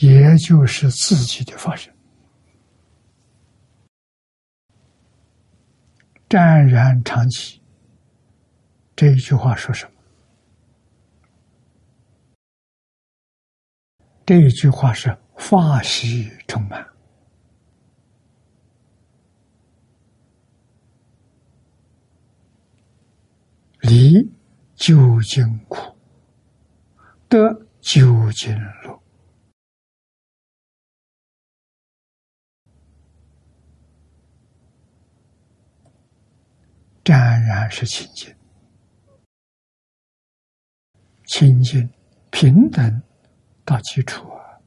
[0.00, 1.92] 也就是自己的发生。
[6.28, 7.60] 湛然长期，
[8.94, 9.92] 这一句话说什么？
[14.24, 16.86] 这一句话是法喜充满，
[23.80, 24.22] 离
[24.76, 25.96] 究竟苦，
[27.28, 28.99] 得究竟乐。
[37.02, 38.34] 湛然是清净，
[41.24, 41.88] 清净
[42.30, 43.02] 平等
[43.64, 44.60] 到基础啊！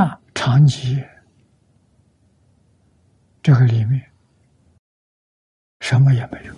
[0.00, 1.02] 啊，长期
[3.42, 4.12] 这个里面
[5.80, 6.54] 什么也没有，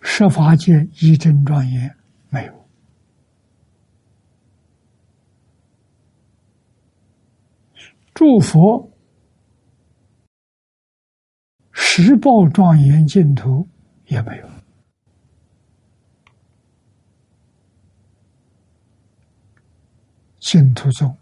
[0.00, 1.96] 设法界一真庄严
[2.30, 2.63] 没有。
[8.14, 8.92] 诸佛
[11.72, 13.68] 十报庄严净土
[14.06, 14.48] 也没有，
[20.38, 21.18] 净土中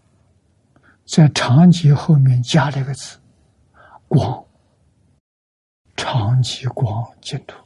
[1.07, 3.19] 在长吉后面加了一个字
[4.07, 4.45] “光”，
[5.97, 7.57] 长吉光净土，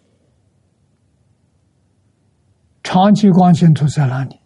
[2.85, 4.41] 长吉光净土在哪里？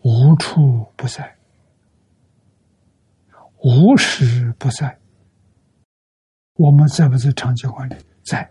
[0.00, 1.37] 无处不在。
[3.68, 4.98] 无时不在，
[6.54, 7.94] 我们在不在长期观里？
[8.24, 8.50] 在。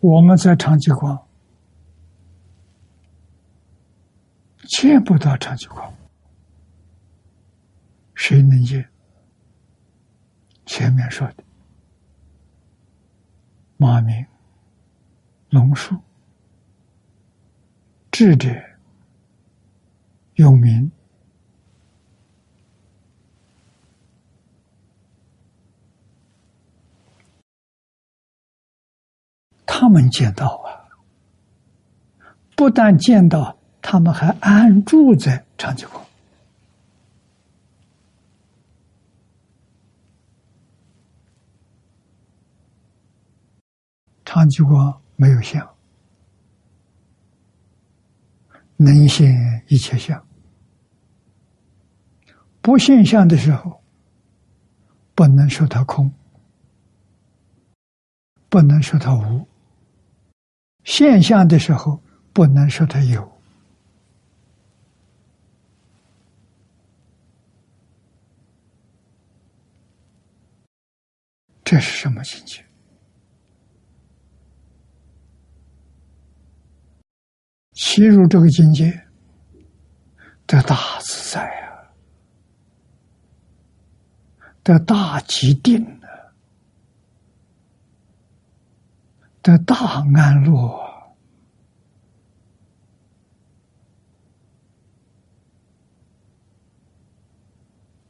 [0.00, 1.18] 我们在长期观
[4.68, 5.94] 见不到长期观，
[8.14, 8.86] 谁能见？
[10.66, 11.42] 前面说的
[13.78, 14.26] 马明、
[15.48, 15.98] 龙树。
[18.20, 18.50] 智者
[20.34, 20.92] 有名，
[29.64, 30.84] 他们见到啊，
[32.54, 36.04] 不但见到，他们还安住在长吉光。
[44.26, 45.66] 长吉光没有相。
[48.82, 50.26] 能现一切相，
[52.62, 53.82] 不现象的时候，
[55.14, 56.10] 不能说它空，
[58.48, 59.46] 不能说它无；
[60.84, 62.02] 现象的时候，
[62.32, 63.30] 不能说它有。
[71.62, 72.64] 这是什么境界？
[77.82, 78.92] 其入这个境界，
[80.46, 81.88] 得大自在啊，
[84.62, 86.04] 得大极定啊，
[89.40, 89.74] 得大
[90.14, 90.78] 安乐。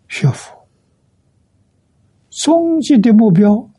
[0.08, 0.68] 学佛，
[2.30, 3.70] 终极的目标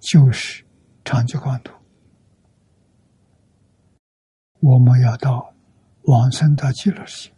[0.00, 0.64] 就是
[1.04, 1.77] 长期光土。
[4.60, 5.54] 我们要到
[6.02, 7.34] 往生到极乐世界，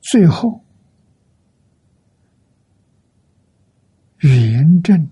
[0.00, 0.62] 最后
[4.18, 5.10] 圆正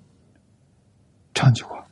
[1.34, 1.84] 长久光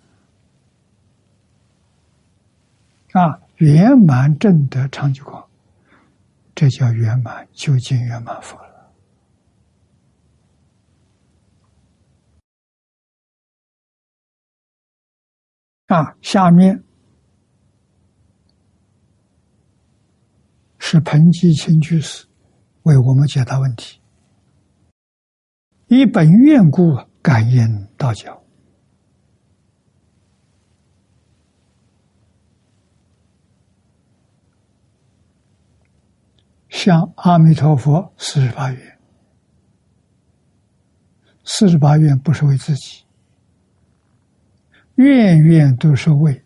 [3.12, 5.48] 啊，圆满正德长久光，
[6.54, 8.92] 这叫圆满究竟圆满佛了
[15.86, 16.16] 啊！
[16.22, 16.84] 下面。
[20.92, 22.26] 是彭基清居士
[22.82, 24.00] 为我们解答问题，
[25.86, 28.42] 以本愿故感应道教，
[36.68, 38.98] 向阿弥陀佛四十八愿，
[41.44, 43.04] 四十八愿不是为自己，
[44.96, 46.42] 愿愿都是为。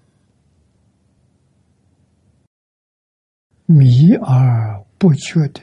[3.66, 5.60] 迷而不觉的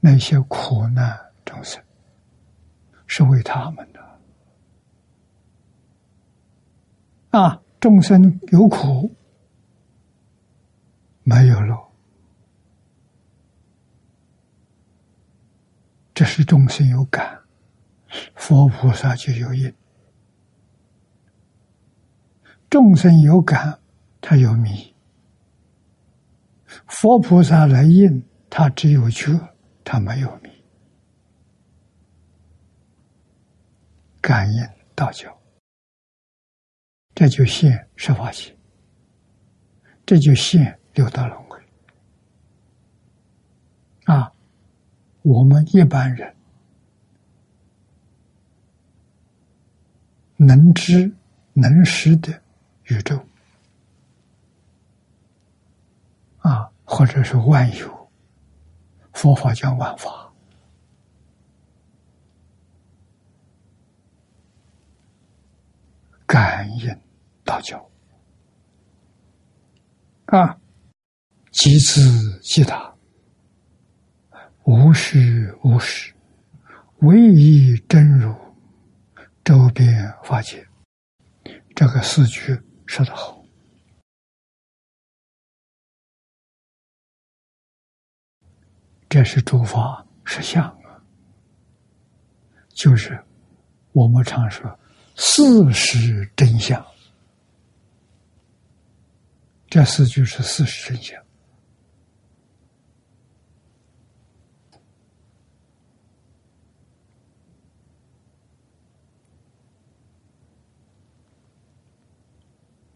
[0.00, 1.82] 那些苦难众生，
[3.06, 4.00] 是为他们的
[7.38, 7.62] 啊！
[7.78, 9.14] 众生有苦，
[11.22, 11.92] 没有乐，
[16.14, 17.38] 这是众生有感，
[18.34, 19.72] 佛菩萨就有因。
[22.70, 23.78] 众生有感，
[24.20, 24.94] 他有迷；
[26.86, 29.32] 佛菩萨来应，他只有觉，
[29.84, 30.50] 他没有迷。
[34.20, 35.36] 感应道教，
[37.14, 38.56] 这就现十法界，
[40.04, 41.60] 这就现六道轮回。
[44.04, 44.32] 啊，
[45.22, 46.34] 我们一般人
[50.36, 51.12] 能知
[51.52, 52.32] 能识的
[52.84, 53.24] 宇宙，
[56.38, 58.10] 啊，或者是万有，
[59.12, 60.32] 佛法讲万法。
[66.26, 67.00] 感应
[67.44, 67.88] 道教
[70.26, 70.58] 啊，
[71.52, 72.94] 即自即达，
[74.64, 76.12] 无时无时，
[76.98, 78.34] 唯一真如，
[79.44, 80.66] 周边法界。
[81.76, 83.35] 这个四句说得好，
[89.08, 91.00] 这是诸法实相啊，
[92.74, 93.18] 就是
[93.92, 94.78] 我们常说。
[95.16, 96.84] 事实真相，
[99.68, 101.18] 这四句是事实真相。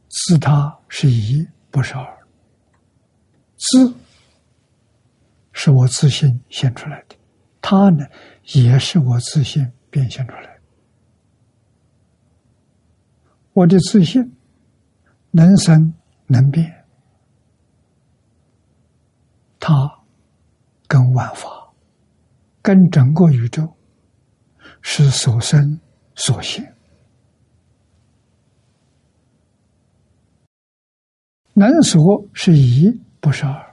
[0.08, 2.18] 自他是一，不是二。
[3.56, 3.94] 自
[5.62, 7.14] 是我自信现出来的，
[7.60, 8.06] 他呢，
[8.54, 10.60] 也是我自信变现出来的。
[13.52, 14.34] 我的自信
[15.30, 15.92] 能生
[16.28, 16.86] 能变，
[19.58, 20.02] 它
[20.88, 21.70] 跟万法、
[22.62, 23.70] 跟整个宇宙
[24.80, 25.78] 是所生
[26.14, 26.74] 所现，
[31.52, 33.69] 能所是一，不是二，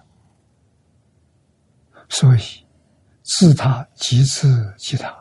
[2.09, 2.39] 所以
[3.23, 5.13] 自他即自即他，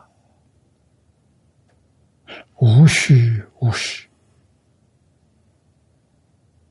[2.57, 4.07] 无虚无实。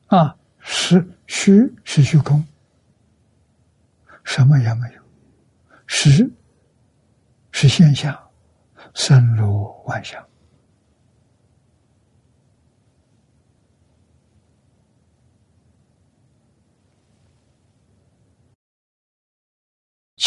[0.06, 2.46] 啊，实虚是虚空，
[4.24, 5.00] 什么也没有；
[5.86, 6.30] 实
[7.50, 8.16] 是现象，
[8.94, 10.24] 生如万象，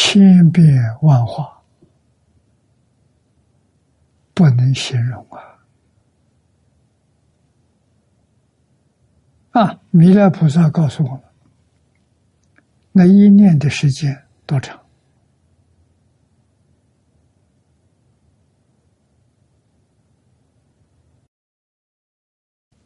[0.02, 0.66] 千变
[1.02, 1.62] 万化，
[4.34, 5.60] 不能形容啊。
[9.52, 9.82] 啊！
[9.91, 11.22] 弥勒菩萨告诉我们，
[12.93, 14.80] 那一念的时间多长？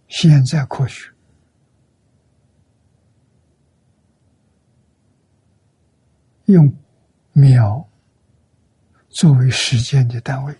[0.07, 1.13] 现在科学
[6.45, 6.75] 用
[7.33, 7.89] 秒
[9.09, 10.55] 作为时间的单位，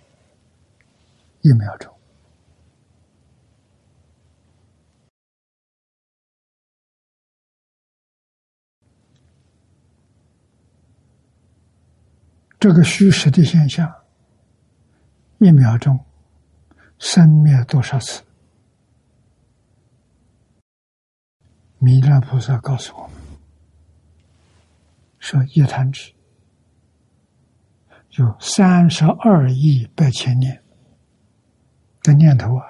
[1.41, 1.93] 一秒钟。
[12.59, 13.93] 这个虚实的现象，
[15.39, 15.99] 一秒钟
[16.97, 18.23] 生灭多少次？
[21.77, 23.17] 弥勒菩萨告诉我们
[25.19, 26.12] 说：一弹指
[28.13, 30.63] 就三十二亿八千年
[32.03, 32.63] 的念头啊！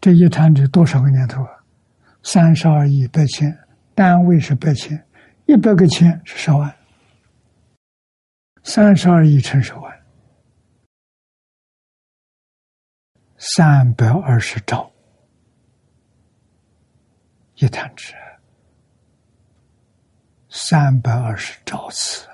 [0.00, 1.50] 这一弹指多少个念头啊？
[2.24, 3.56] 三十二亿八千，
[3.94, 5.06] 单位是八千。
[5.46, 6.76] 一百个千是十万，
[8.64, 10.02] 三十二亿乘十万，
[13.38, 14.90] 三百二十兆，
[17.54, 18.14] 一弹指，
[20.50, 22.26] 三百二十兆次，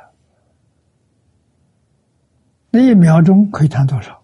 [2.71, 4.23] 那一秒钟可以弹多少？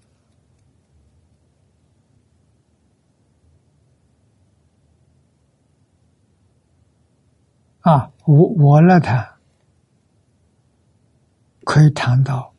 [7.83, 9.29] 啊，我我来谈，
[11.65, 12.55] 可以谈到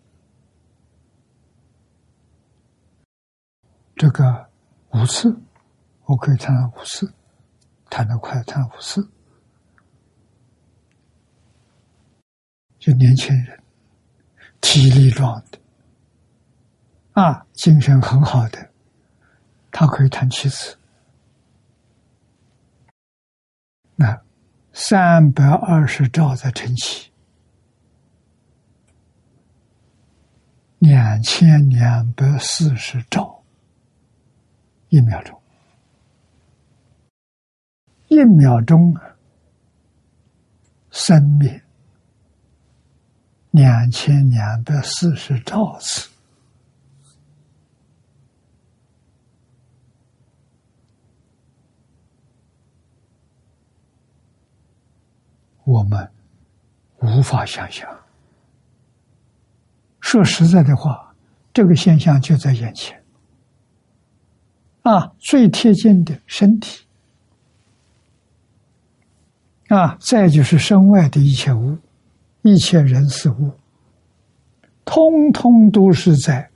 [3.96, 4.50] 这个
[4.92, 5.36] 五次，
[6.06, 7.12] 我可以谈到五次，
[7.90, 9.10] 谈得快谈五次，
[12.84, 13.64] 就年轻人，
[14.60, 15.58] 体力壮的，
[17.14, 18.72] 啊，精神很好的，
[19.72, 20.78] 他可以谈七次。
[23.96, 24.22] 那
[24.74, 27.10] 三百二十兆在晨起，
[30.80, 33.42] 两千两百四十兆
[34.90, 35.42] 一秒钟，
[38.10, 38.94] 一秒钟
[40.92, 41.62] 生灭
[43.54, 46.10] 两千两百四十兆次。
[55.66, 56.12] 我们
[56.97, 57.88] 无法想象。
[59.99, 61.14] 说实在的话，
[61.54, 63.04] 这个现象就在眼前。
[64.82, 66.86] 啊，最贴近的身体，
[69.68, 71.78] 啊，再就是身外的一切物，
[72.44, 73.52] 一切人事物，
[74.86, 76.50] 通通都是在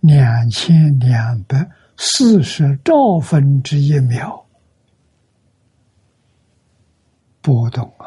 [0.00, 4.46] 两千两百四十兆分之一秒。
[7.40, 8.06] 波动啊！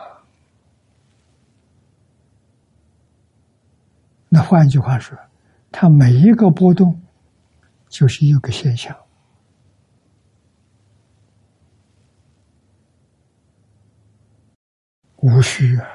[4.29, 5.17] 那换句话说，
[5.71, 7.01] 它每一个波动
[7.89, 8.95] 就是一个现象，
[15.25, 15.87] 无需啊。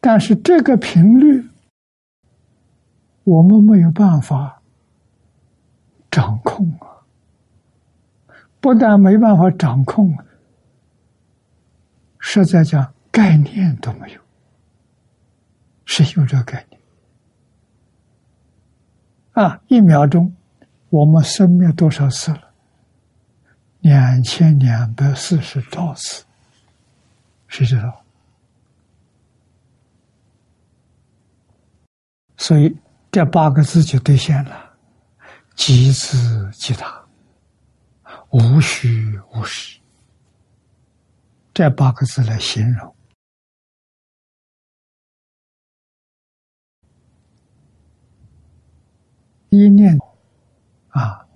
[0.00, 1.46] 但是这个频率，
[3.24, 4.62] 我们没有办法
[6.10, 7.04] 掌控啊。
[8.60, 10.16] 不但没办法掌控，
[12.18, 14.20] 实在讲概念都没有。
[15.84, 16.80] 谁有这个概念？
[19.32, 20.34] 啊，一秒钟
[20.88, 22.47] 我们生灭多少次了？
[23.80, 26.24] 两千两百四十兆次，
[27.46, 28.04] 谁知道？
[32.36, 32.76] 所以
[33.10, 34.76] 这八个字就兑现了：
[35.54, 36.16] 极之
[36.52, 37.04] 极大。
[38.30, 39.80] 无虚无实，
[41.54, 42.94] 这八个字来形容，
[49.48, 49.98] 一念
[50.88, 51.26] 啊，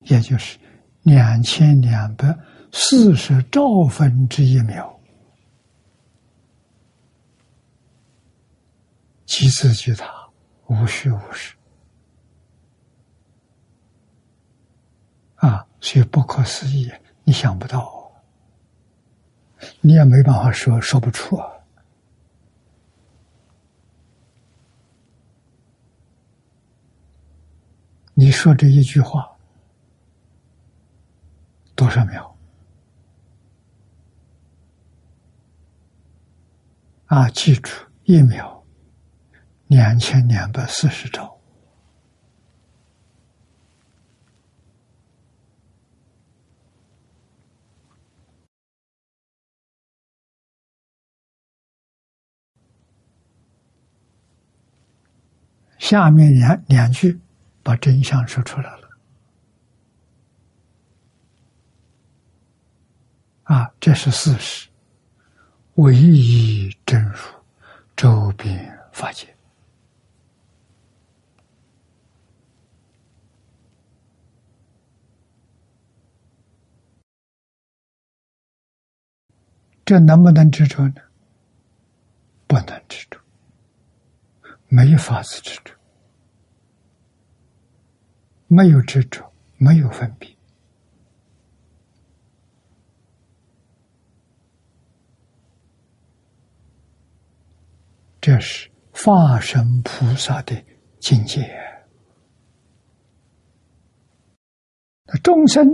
[0.00, 0.58] 也就是
[1.06, 2.36] 两千两百
[2.72, 4.98] 四十兆分之一秒，
[9.24, 10.28] 极致巨大，
[10.66, 11.54] 无虚无实。
[15.78, 16.90] 却不可思议，
[17.22, 18.10] 你想不到，
[19.80, 21.48] 你也没办法说，说不出啊。
[28.14, 29.35] 你说这一句话
[31.76, 32.34] 多少秒？
[37.06, 37.70] 啊，记住，
[38.04, 38.64] 一秒
[39.68, 41.38] 两千两百四十兆。
[55.78, 57.20] 下面两两句，
[57.62, 58.86] 把真相说出来了。
[63.46, 64.68] 啊，这是事实，
[65.76, 67.16] 唯一真如，
[67.96, 69.32] 周边法界。
[79.84, 80.96] 这能不能执着呢？
[82.48, 83.20] 不能执着，
[84.66, 85.72] 没法子执着。
[88.48, 90.35] 没有执着，没有分别，
[98.26, 100.60] 这是化身菩萨的
[100.98, 101.48] 境界。
[105.04, 105.64] 那众生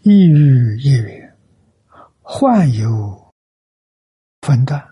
[0.00, 1.36] 亦欲亦缘，
[2.22, 3.30] 幻有
[4.40, 4.82] 分断，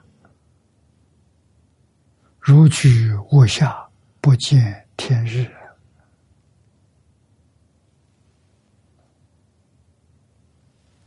[2.38, 3.88] 如居卧下，
[4.20, 5.50] 不见天日。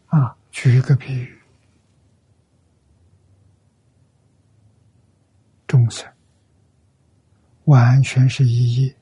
[0.08, 1.41] 啊，举一个比喻，
[5.72, 6.06] 众生
[7.64, 8.94] 完全是一业，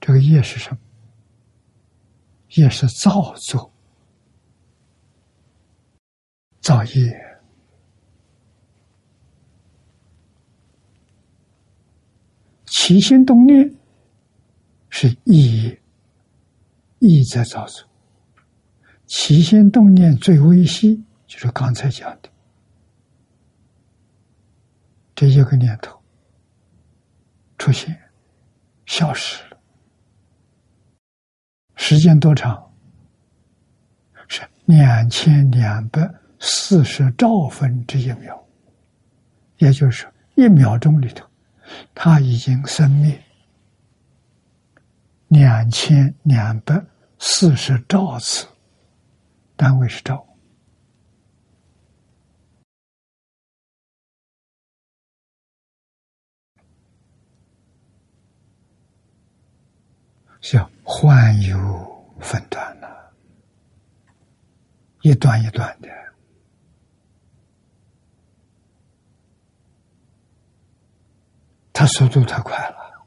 [0.00, 0.78] 这个业是什么？
[2.52, 3.70] 业是造作，
[6.62, 7.38] 造业，
[12.64, 13.76] 起心动念
[14.88, 15.82] 是意业，
[16.98, 17.86] 意在造作。
[19.06, 22.31] 起心动念最微细，就是刚才讲的
[25.22, 26.02] 这一个念头
[27.56, 27.96] 出现，
[28.86, 29.56] 消失了，
[31.76, 32.60] 时间多长？
[34.26, 38.44] 是两千两百四十兆分之一秒，
[39.58, 41.24] 也就是，一秒钟里头，
[41.94, 43.22] 它已经生灭
[45.28, 46.84] 两千两百
[47.20, 48.44] 四十兆次，
[49.54, 50.26] 单位是兆。
[60.42, 61.56] 像幻有
[62.20, 63.14] 分段了，
[65.02, 65.88] 一段一段的，
[71.72, 73.06] 它速度太快了。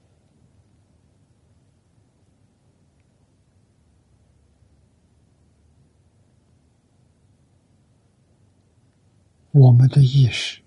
[9.52, 10.62] 我们的意识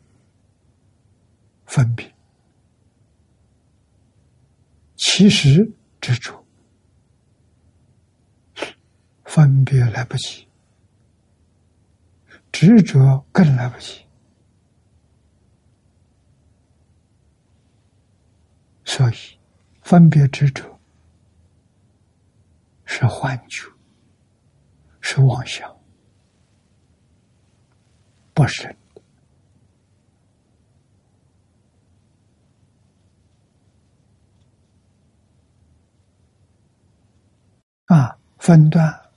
[1.64, 2.14] 分别，
[4.96, 6.44] 其实执着。
[9.28, 10.48] 分别来不及，
[12.50, 14.00] 执着更来不及，
[18.86, 19.14] 所以
[19.82, 20.80] 分别执着
[22.86, 23.70] 是幻觉，
[25.02, 25.78] 是妄想，
[28.32, 28.74] 不是
[37.84, 39.07] 啊，分段。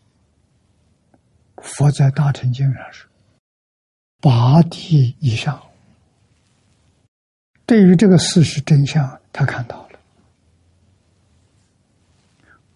[1.61, 3.09] 佛在《大乘经》上说
[4.19, 5.61] ：“八地以上，
[7.65, 9.99] 对于这个事实真相，他看到了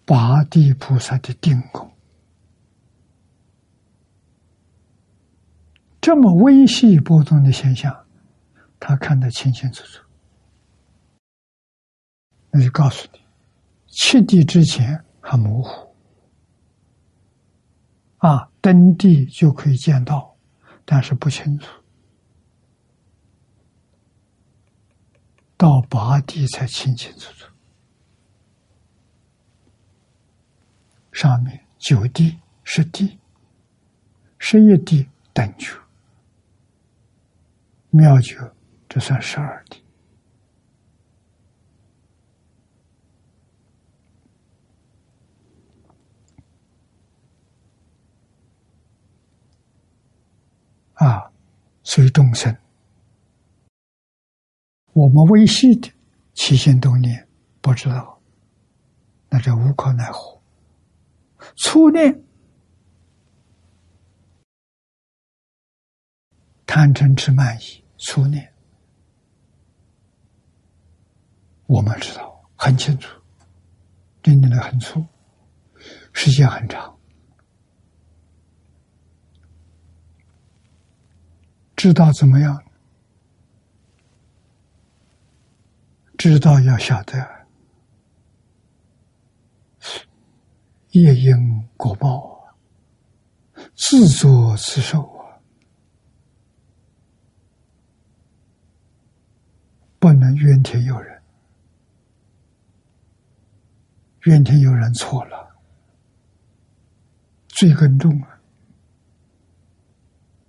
[0.04, 1.90] 八地菩萨的定功，
[6.00, 8.06] 这么微细波动的现象，
[8.78, 10.02] 他看得清清楚楚。
[12.50, 13.20] 那就告诉你，
[13.88, 15.86] 七地之前还模糊。”
[18.18, 20.36] 啊，登地就可以见到，
[20.84, 21.68] 但是不清楚。
[25.56, 27.48] 到八地才清清楚楚。
[31.12, 33.20] 上面九地、十地、
[34.36, 35.78] 十一地等觉、
[37.90, 38.52] 妙觉，
[38.88, 39.80] 这算十二地。
[50.96, 51.30] 啊，
[51.82, 52.56] 随众生，
[54.92, 55.92] 我们微细的
[56.32, 57.28] 起心动念
[57.60, 58.18] 不知道，
[59.28, 60.40] 那就无可奈何。
[61.56, 62.24] 初念
[66.64, 68.52] 贪嗔痴慢疑，初念
[71.66, 73.20] 我们知道很清楚，
[74.22, 75.04] 定定的很粗，
[76.14, 76.95] 时间很长。
[81.86, 82.64] 知道怎么样？
[86.18, 87.46] 知道要晓得
[90.90, 92.58] 业因果报啊，
[93.76, 95.38] 自作自受啊，
[100.00, 101.22] 不能怨天尤人。
[104.22, 105.56] 怨天尤人错了，
[107.46, 108.40] 罪更重啊！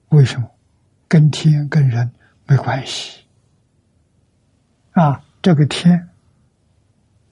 [0.09, 0.56] 为什么？
[1.07, 2.11] 跟天跟人
[2.45, 3.23] 没关系，
[4.91, 6.09] 啊，这个天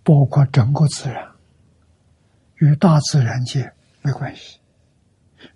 [0.03, 1.31] 包括整个自然，
[2.57, 4.59] 与大自然界没关系，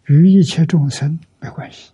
[0.05, 1.91] 与一切众生没关系，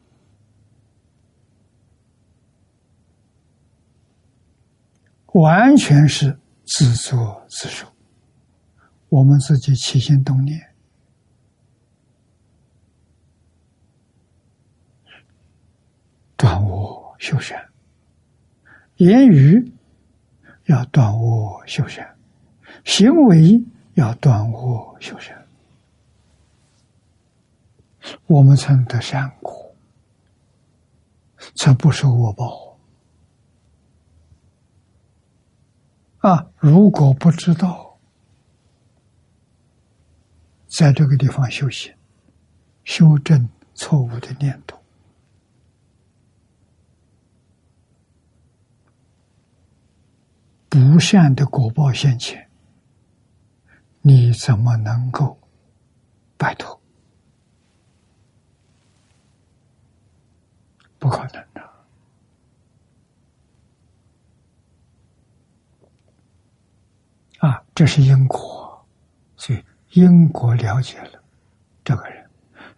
[5.34, 7.86] 完全是自作自受，
[9.10, 10.75] 我们自己起心动念。
[16.46, 17.70] 断我修善，
[18.98, 19.74] 言语
[20.66, 22.16] 要断我修善，
[22.84, 23.66] 行为
[23.96, 25.48] 要断我修善，
[28.28, 29.76] 我们才能得善果，
[31.56, 32.78] 才不受恶报。
[36.20, 36.52] 啊！
[36.58, 37.98] 如果不知道
[40.68, 41.92] 在这个地方修行，
[42.84, 44.80] 修正错误的念头。
[50.76, 52.50] 无善的果报现前，
[54.02, 55.40] 你怎么能够
[56.38, 56.78] 摆脱？
[61.00, 61.62] 不可能的！
[67.40, 68.86] 啊，这是因果，
[69.38, 71.24] 所以因果了解了，
[71.86, 72.30] 这个人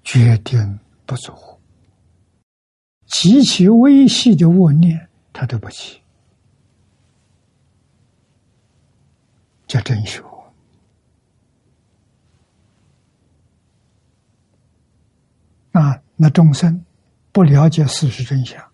[0.04, 1.34] 决定不足，
[3.08, 6.00] 极其微细的恶念他都不起。
[9.68, 10.24] 叫真修。
[15.74, 16.84] 啊，那众生
[17.32, 18.72] 不了解事实真相，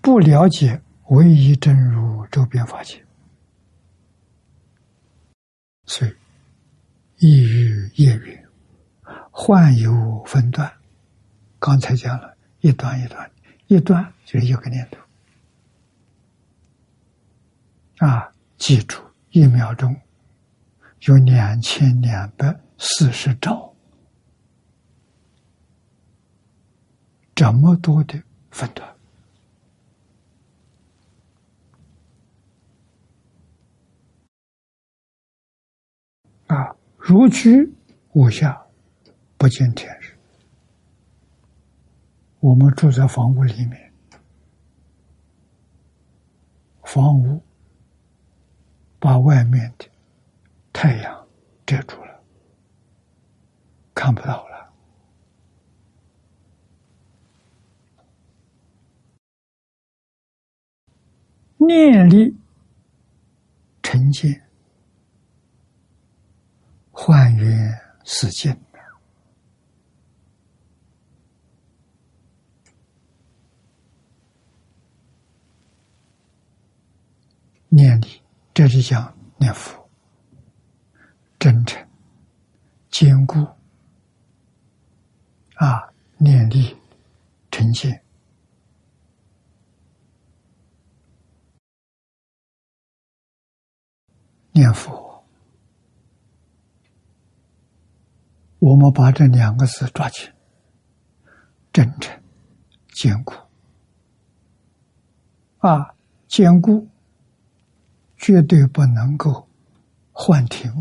[0.00, 3.04] 不了解唯一真如周边法界，
[5.84, 6.14] 所以
[7.18, 8.48] 意欲业缘，
[9.30, 10.72] 幻有分段。
[11.58, 13.30] 刚才讲了一段一段，
[13.66, 14.96] 一段就是一个念头
[18.06, 18.31] 啊！
[18.62, 20.00] 记住，一秒钟
[21.00, 23.74] 有两千两百四十兆，
[27.34, 28.88] 这么多的分段
[36.46, 36.76] 啊！
[36.96, 37.68] 如居
[38.12, 38.64] 无下，
[39.36, 40.16] 不见天日。
[42.38, 43.92] 我们住在房屋里面，
[46.84, 47.42] 房屋
[49.02, 49.90] 把外面的
[50.72, 51.26] 太阳
[51.66, 52.22] 遮住了，
[53.92, 54.72] 看不到了。
[61.56, 62.36] 念力
[63.82, 64.40] 成见，
[66.92, 68.56] 幻缘是境。
[77.68, 78.21] 念力，
[78.54, 79.88] 这是讲念佛，
[81.38, 81.88] 真诚、
[82.90, 83.38] 坚固
[85.54, 85.90] 啊！
[86.18, 86.76] 念力、
[87.50, 87.90] 诚信，
[94.52, 95.24] 念佛，
[98.58, 100.30] 我们把这两个字抓紧：
[101.72, 102.22] 真诚、
[102.92, 103.34] 坚固
[105.58, 105.94] 啊，
[106.28, 106.91] 坚固。
[108.22, 109.48] 绝对不能够
[110.12, 110.72] 幻听。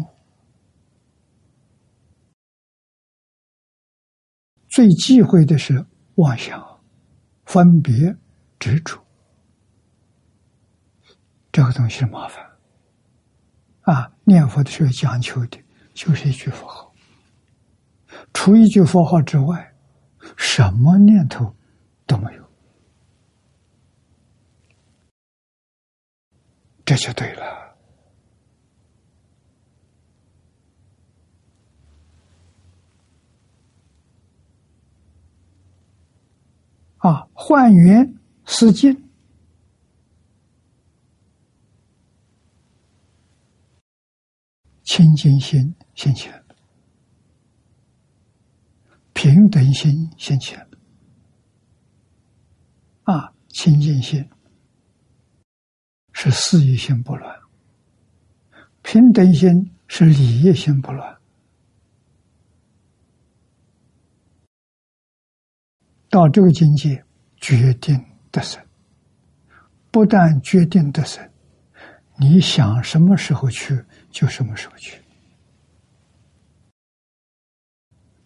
[4.70, 5.84] 最忌讳的是
[6.18, 6.80] 妄想、
[7.46, 8.16] 分别、
[8.60, 9.04] 执着，
[11.52, 12.46] 这个东西麻烦。
[13.82, 15.60] 啊，念佛的时候讲求的
[15.96, 16.94] 就是一句佛号，
[18.34, 19.74] 除一句佛号之外，
[20.38, 21.56] 什么念头
[22.06, 22.41] 都没有。
[26.84, 27.62] 这就对了
[36.98, 37.28] 啊！
[37.34, 38.14] 换缘
[38.46, 39.10] 思境，
[44.84, 46.44] 清净心现前，
[49.14, 50.68] 平等心现前
[53.04, 53.34] 啊！
[53.48, 54.30] 清净心。
[56.24, 57.36] 是事业心不乱，
[58.84, 59.50] 平等心
[59.88, 61.18] 是理业心不乱。
[66.10, 67.04] 到这个境界，
[67.38, 68.00] 决定
[68.30, 68.64] 得生。
[69.90, 71.28] 不但决定得生，
[72.20, 75.02] 你想什么时候去就什么时候去，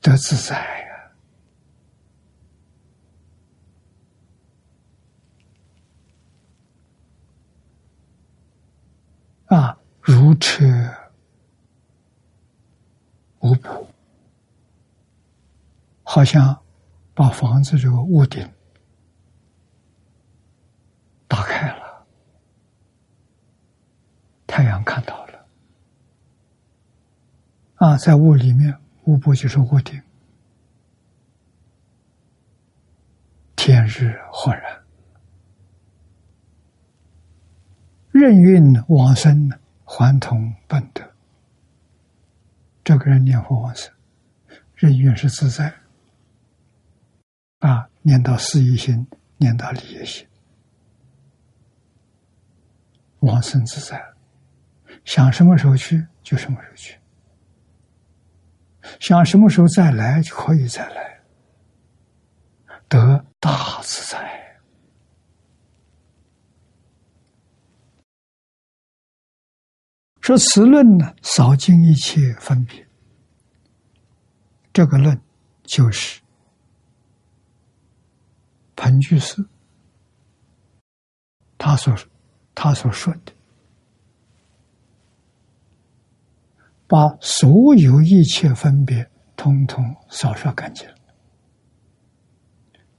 [0.01, 0.84] 得自在。
[9.45, 10.65] 啊，如车
[13.39, 13.87] 无补，
[16.03, 16.59] 好像
[17.13, 18.49] 把房子这个屋顶
[21.27, 22.05] 打开了，
[24.47, 25.45] 太阳看到了。
[27.75, 30.01] 啊，在屋里面，屋部就是屋顶，
[33.55, 34.84] 天日焕然。
[38.17, 39.51] 任运往生，
[39.83, 41.03] 还同本德。
[42.81, 43.91] 这个人念佛往生，
[44.73, 45.73] 任运是自在。
[47.59, 49.05] 啊，念到事一心，
[49.35, 50.25] 念到理业心，
[53.19, 54.01] 往生自在，
[55.03, 56.97] 想什么时候去就什么时候去，
[59.01, 61.19] 想什么时候再来就可以再来，
[62.87, 64.44] 得大自在。
[70.25, 72.83] 说此论呢，扫尽一切分别。
[74.73, 75.21] 这个论
[75.61, 76.19] 就是
[78.75, 79.45] 彭居士
[81.59, 81.93] 他所
[82.55, 83.33] 他所说的。
[86.87, 90.89] 把所有一切分别通通扫刷干净，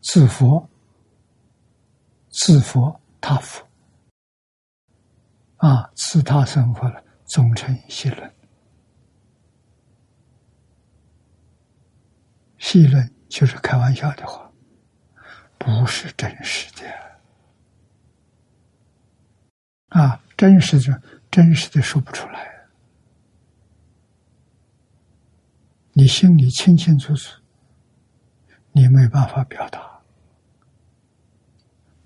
[0.01, 0.71] 自佛、
[2.31, 3.67] 自佛、他佛，
[5.57, 8.33] 啊，自他生活了，总成细论。
[12.59, 14.51] 细论就是开玩笑的话，
[15.59, 17.07] 不是真实的。
[19.89, 22.67] 啊，真实的，真实的说不出来。
[25.93, 27.41] 你心里清清楚楚，
[28.73, 30.01] 你没办法表达。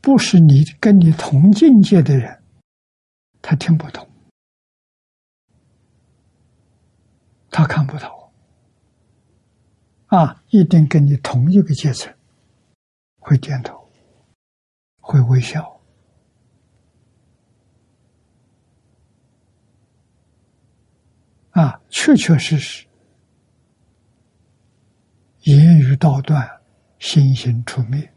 [0.01, 2.43] 不是你跟你同境界的人，
[3.43, 4.10] 他听不懂，
[7.51, 8.17] 他看不到
[10.09, 10.17] 我。
[10.17, 12.13] 啊，一定跟你同一个阶层，
[13.19, 13.89] 会点头，
[14.99, 15.81] 会微笑。
[21.51, 22.87] 啊，确确实实。
[25.43, 26.61] 言语道断，
[26.99, 28.10] 心行出灭。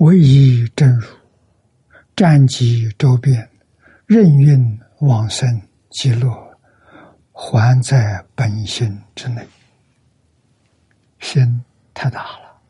[0.00, 1.06] 唯一真如，
[2.16, 3.50] 战极周边，
[4.06, 5.46] 任运往生
[5.90, 6.58] 极乐，
[7.32, 9.46] 还在本心之内。
[11.18, 12.62] 心太大了。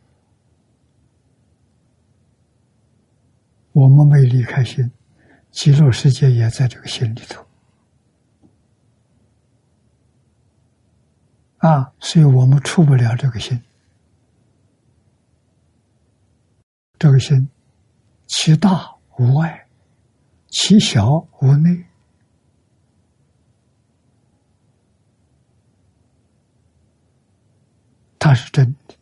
[3.70, 4.91] 我们没离开心，
[5.53, 7.47] 极乐世界也在这个心里头
[11.59, 13.63] 啊，所以我们出不了这个心。
[17.01, 17.49] 这个心，
[18.27, 19.67] 其大无外，
[20.49, 21.87] 其小无内，
[28.18, 28.95] 它是真的。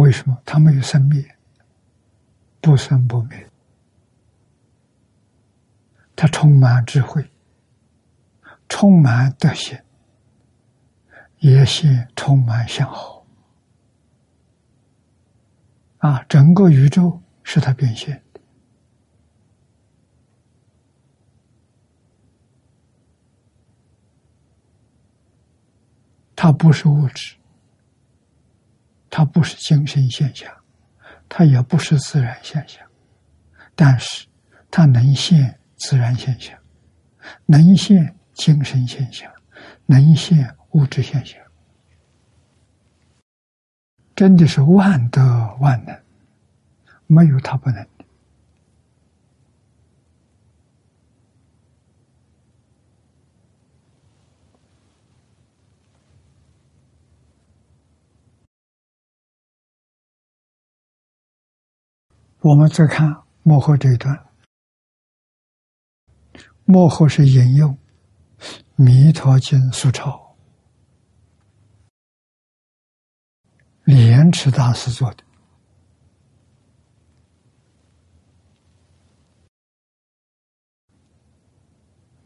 [0.00, 0.40] 为什么？
[0.46, 1.22] 它没有生灭。
[2.62, 3.50] 不生不灭，
[6.14, 7.28] 它充满智慧，
[8.68, 9.76] 充满德行，
[11.40, 13.11] 也是充满向好。
[16.02, 18.40] 啊，整个宇宙是它变现的，
[26.34, 27.36] 它不是物质，
[29.08, 30.52] 它不是精神现象。
[31.34, 32.86] 它也不是自然现象，
[33.74, 34.26] 但是
[34.70, 36.58] 它能现自然现象，
[37.46, 39.32] 能现精神现象，
[39.86, 41.41] 能现物质现象，
[44.22, 45.20] 真的是万德
[45.58, 46.00] 万能，
[47.08, 47.84] 没有他不能。
[62.42, 64.24] 我们再看幕后这一段，
[66.64, 67.76] 幕后是引用
[68.76, 69.90] 《弥陀经》素
[73.86, 75.24] 抄，莲池大师做的。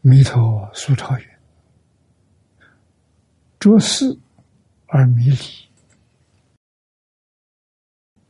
[0.01, 1.25] 弥陀苏超云
[3.59, 4.17] ：“着事
[4.87, 5.37] 而迷理，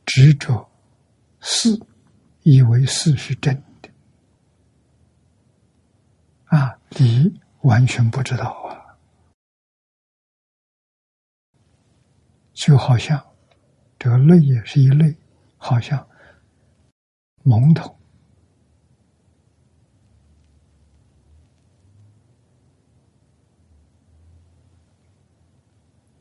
[0.04, 0.68] 执着。”
[1.40, 1.80] 事
[2.42, 3.88] 以为事是真的
[6.46, 8.87] 啊，理完全不知道啊，
[12.58, 13.24] 就好像
[14.00, 15.16] 这个类也是一类，
[15.58, 16.04] 好像
[17.44, 17.96] 蒙头。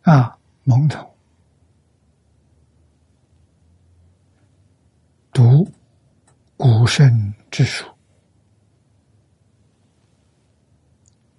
[0.04, 1.12] 啊，蒙头。
[5.34, 5.68] 读
[6.56, 7.92] 古圣之书，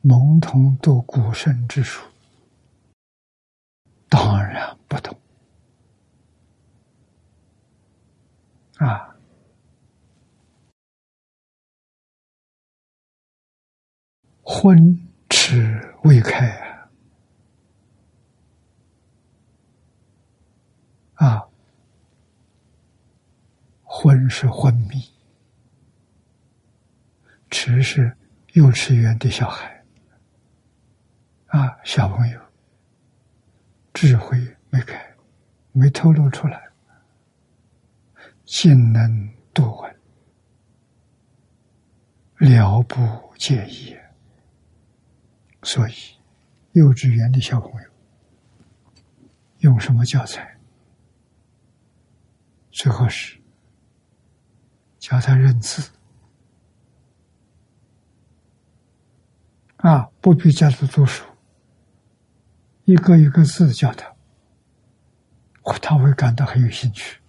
[0.00, 2.04] 蒙童读古圣之书，
[4.08, 4.76] 当然。
[4.88, 5.14] 不懂
[8.78, 9.14] 啊！
[14.42, 14.98] 昏
[15.28, 16.48] 迟未开
[21.14, 21.46] 啊！
[23.82, 25.02] 昏是昏迷，
[27.50, 28.16] 迟是
[28.52, 29.84] 幼稚园的小孩，
[31.48, 32.40] 啊，小朋友，
[33.92, 34.38] 智慧
[34.70, 35.16] 没开，
[35.72, 36.68] 没透露出来，
[38.44, 39.96] 竟能度闻，
[42.50, 42.96] 了不
[43.36, 43.96] 介意，
[45.62, 45.92] 所以
[46.72, 47.88] 幼稚园的小朋友
[49.58, 50.58] 用什么教材？
[52.70, 53.40] 最后是
[54.98, 55.90] 教他认字
[59.78, 61.24] 啊，不必教他读书，
[62.84, 64.14] 一个一个字教他，
[65.80, 67.20] 他会感到很有兴趣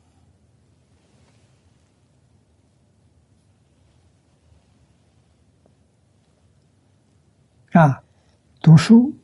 [7.71, 8.03] 啊，
[8.61, 9.15] 读书。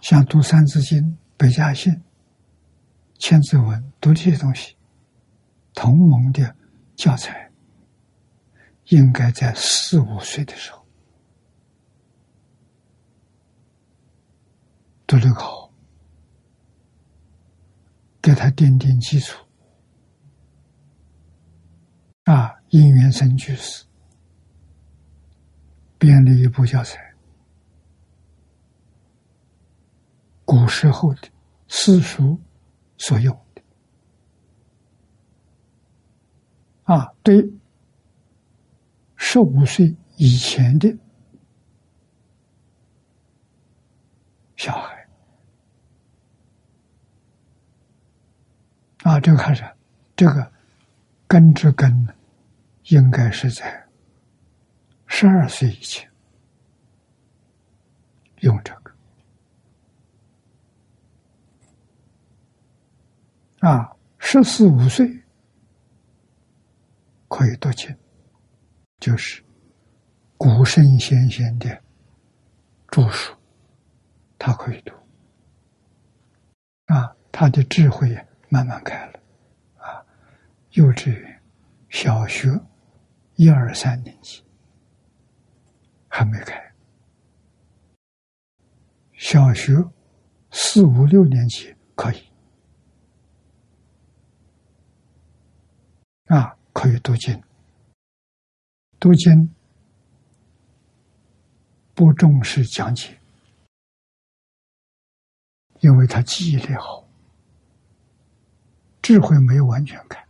[0.00, 0.98] 像读《三字经》
[1.38, 1.90] 《百家姓》
[3.18, 4.76] 《千字文》，读这些东西，
[5.72, 6.54] 同盟的
[6.94, 7.50] 教材，
[8.88, 10.86] 应该在四五岁的时候
[15.06, 15.63] 读得好，
[18.24, 19.38] 给他奠定基础。
[22.24, 23.84] 啊，应元生居士
[25.98, 26.98] 编了一部教材。
[30.46, 31.28] 古时候的
[31.68, 32.40] 私塾
[32.96, 33.62] 所用的
[36.84, 37.52] 啊，对
[39.16, 40.96] 十五岁以前的
[44.56, 45.03] 小孩
[49.04, 49.76] 啊，这个看着
[50.16, 50.50] 这个
[51.26, 52.08] 根之根
[52.84, 53.86] 应该是在
[55.06, 56.10] 十二岁以前
[58.40, 58.90] 用这个。
[63.60, 65.22] 啊，十四五岁
[67.28, 67.94] 可以读经，
[69.00, 69.44] 就是
[70.38, 71.78] 古圣先贤的
[72.88, 73.34] 著书，
[74.38, 74.94] 他可以读。
[76.86, 78.24] 啊，他的智慧呀
[78.54, 79.20] 慢慢开了。
[79.78, 80.06] 啊，
[80.74, 81.42] 幼稚园、
[81.88, 82.48] 小学
[83.34, 84.44] 一二三年级
[86.08, 86.72] 还没开，
[89.14, 89.72] 小学
[90.52, 92.22] 四五六年级可以。
[96.26, 97.42] 啊，可以读经，
[99.00, 99.52] 读经
[101.92, 103.18] 不重视讲解，
[105.80, 107.03] 因为他记忆力好，
[109.04, 110.26] 智慧没有完全开。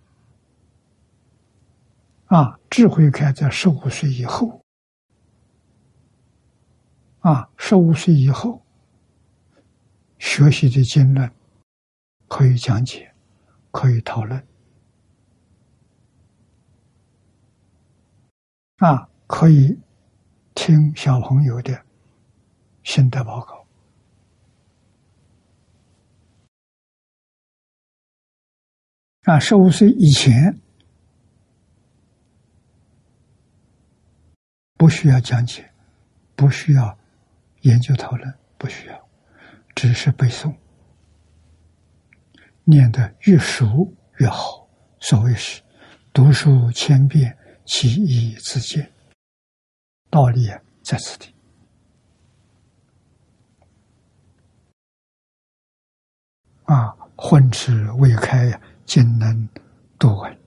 [2.27, 4.61] 啊，智慧开在十五岁以后。
[7.21, 8.61] 啊，十五岁以后
[10.19, 11.31] 学习的经论
[12.27, 13.15] 可以讲解，
[13.71, 14.45] 可以讨论。
[18.79, 19.79] 啊，可以
[20.53, 21.81] 听小朋友的
[22.83, 23.64] 心得报告。
[29.25, 30.61] 啊，十五岁以前
[34.77, 35.71] 不需要讲解，
[36.35, 36.99] 不需要
[37.63, 39.09] 研究讨论，不需要，
[39.75, 40.55] 只是背诵，
[42.65, 44.69] 念得越熟越好。
[45.01, 45.63] 所谓是
[46.13, 47.37] 读书千遍。
[47.67, 48.93] 其义自见，
[50.11, 50.49] 道理
[50.83, 51.35] 在此地。
[56.65, 59.49] 啊，混吃未开呀，竟能
[59.99, 60.39] 读闻，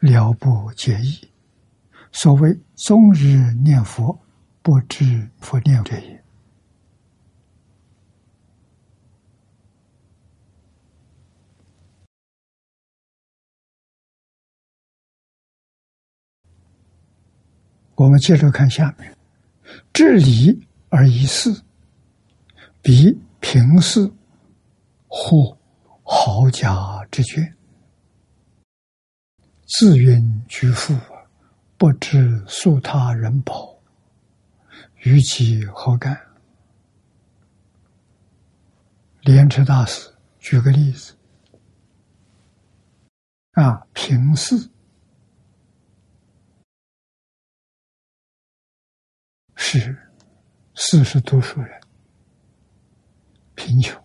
[0.00, 1.28] 了不解义。
[2.12, 4.18] 所谓终日念佛，
[4.62, 6.24] 不知佛念者也。
[17.96, 19.16] 我们接着看下面，
[19.92, 21.62] 治理而疑事，
[22.82, 24.10] 比平事
[25.06, 25.56] 或
[26.02, 26.74] 豪家
[27.14, 27.54] 之觉，
[29.68, 30.92] 自愿居富，
[31.78, 33.80] 不知诉他人保，
[35.04, 36.20] 于其何干？
[39.20, 41.14] 莲池大师举个例子，
[43.52, 44.68] 啊，平事。
[49.54, 49.96] 是，
[50.74, 51.80] 四十读书人，
[53.54, 54.04] 贫穷，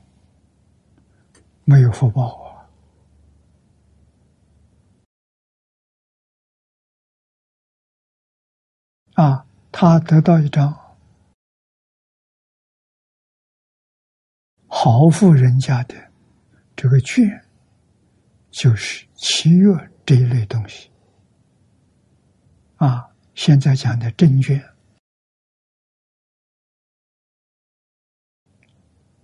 [1.64, 2.48] 没有福报啊！
[9.19, 10.73] 啊，他得到一张
[14.69, 15.95] 豪富人家的
[16.73, 17.27] 这个券，
[18.49, 19.73] 就是七月
[20.05, 20.89] 这一类东西。
[22.77, 24.57] 啊，现在讲的证券。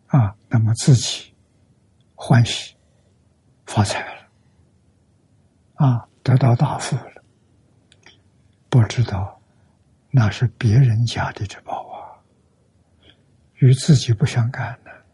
[0.08, 1.34] 啊，那么自己
[2.16, 2.76] 欢喜
[3.66, 4.30] 发财了，
[5.76, 7.24] 啊，得到大富了，
[8.70, 9.35] 不知道
[10.18, 12.24] 那是别人家的之宝啊，
[13.56, 15.06] 与自己不相干的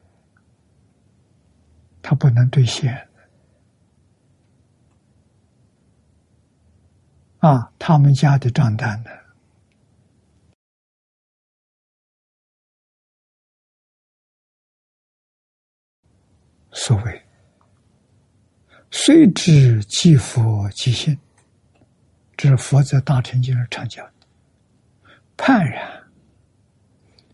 [2.04, 3.10] 他不能兑现。
[7.40, 9.10] 啊，他们家的账单呢？
[16.74, 17.26] 所谓
[18.92, 21.18] “虽知即佛即心”，
[22.38, 24.08] 这是佛在大乘经上常讲。
[25.44, 25.92] 判然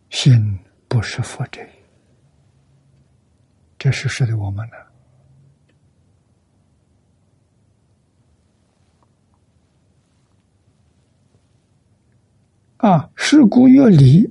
[0.09, 0.57] 心
[0.87, 1.61] 不是佛者，
[3.77, 4.77] 这是说的我们呢。
[12.77, 14.25] 啊，是故越离，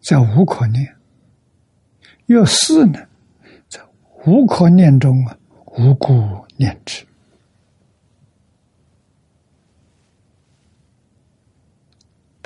[0.00, 0.86] 在无可念；
[2.28, 2.98] 越事呢，
[3.68, 3.78] 在
[4.24, 7.06] 无可念中啊，无故念之。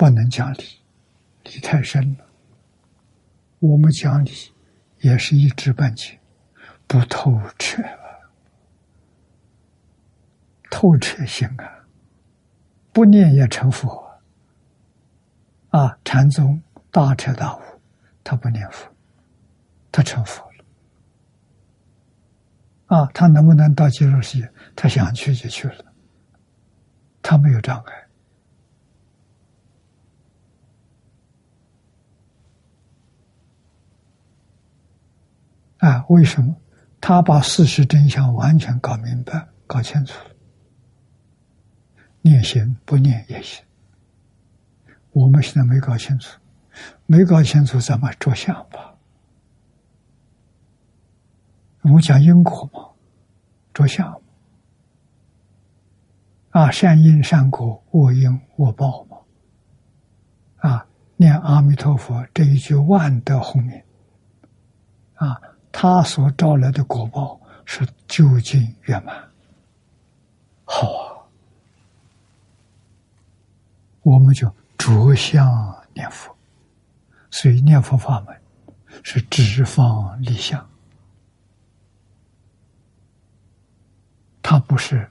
[0.01, 0.63] 不能讲理，
[1.43, 2.25] 理太深了。
[3.59, 4.31] 我们讲理
[5.01, 6.19] 也是一知半解，
[6.87, 7.83] 不透彻，
[10.71, 11.85] 透彻性啊，
[12.91, 14.19] 不念也成佛。
[15.69, 16.59] 啊，禅宗
[16.89, 17.61] 大彻大悟，
[18.23, 18.91] 他不念佛，
[19.91, 20.65] 他成佛了。
[22.87, 24.51] 啊，他能不能到极乐世界？
[24.75, 25.85] 他想去就去了，
[27.21, 28.00] 他没有障碍。
[35.81, 36.55] 啊，为什么？
[36.99, 40.35] 他把事实真相完全搞明白、搞清楚了。
[42.21, 43.65] 念行不念也行。
[45.11, 46.39] 我们现在没搞清楚，
[47.07, 48.95] 没搞清楚，怎么着相吧。
[51.81, 52.91] 我们讲因果嘛，
[53.73, 54.21] 着相
[56.51, 59.17] 啊，善因善果，恶因恶报嘛。
[60.57, 60.85] 啊，
[61.17, 63.81] 念阿弥陀佛这一句万德洪名，
[65.15, 65.41] 啊，
[65.71, 69.15] 他所招来的果报是究竟圆满，
[70.65, 71.23] 好啊，
[74.01, 74.51] 我们就。
[74.81, 75.47] 着相
[75.93, 76.35] 念佛，
[77.29, 78.41] 所以念佛法门
[79.03, 80.67] 是直方立相，
[84.41, 85.07] 它不是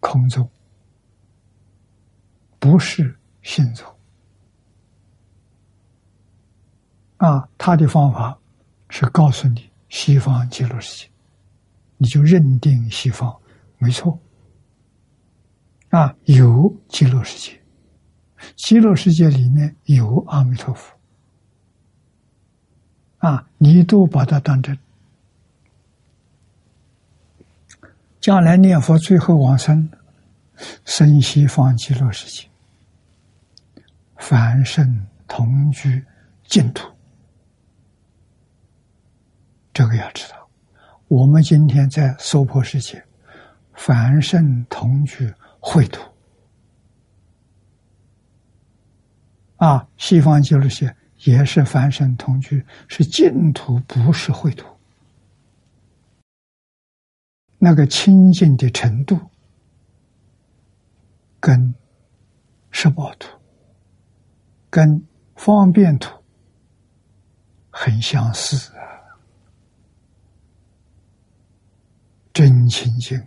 [0.00, 0.46] 空宗，
[2.58, 3.90] 不是心中
[7.16, 7.48] 啊！
[7.56, 8.38] 他的方法
[8.94, 11.10] 是告诉你西方极乐世界，
[11.96, 13.34] 你就认定西方
[13.78, 14.18] 没错
[15.88, 17.58] 啊，有极乐世界。
[18.54, 20.94] 极乐世界里面有阿弥陀佛，
[23.16, 24.78] 啊，你都把它当真。
[28.20, 29.88] 将来念佛最后往生，
[30.84, 32.46] 生西方极乐世界，
[34.16, 36.04] 凡圣同居
[36.44, 36.86] 净土。
[39.72, 40.48] 这个要知道，
[41.08, 43.02] 我们今天在娑婆世界，
[43.72, 46.02] 凡圣同居秽土。
[49.56, 50.96] 啊，西方极乐世界
[51.30, 54.66] 也是凡圣同居，是净土，不是秽土。
[57.58, 59.18] 那个清净的程度，
[61.38, 61.72] 跟
[62.72, 63.28] 十八土、
[64.68, 66.10] 跟方便土
[67.70, 68.82] 很相似啊，
[72.32, 73.22] 真清净，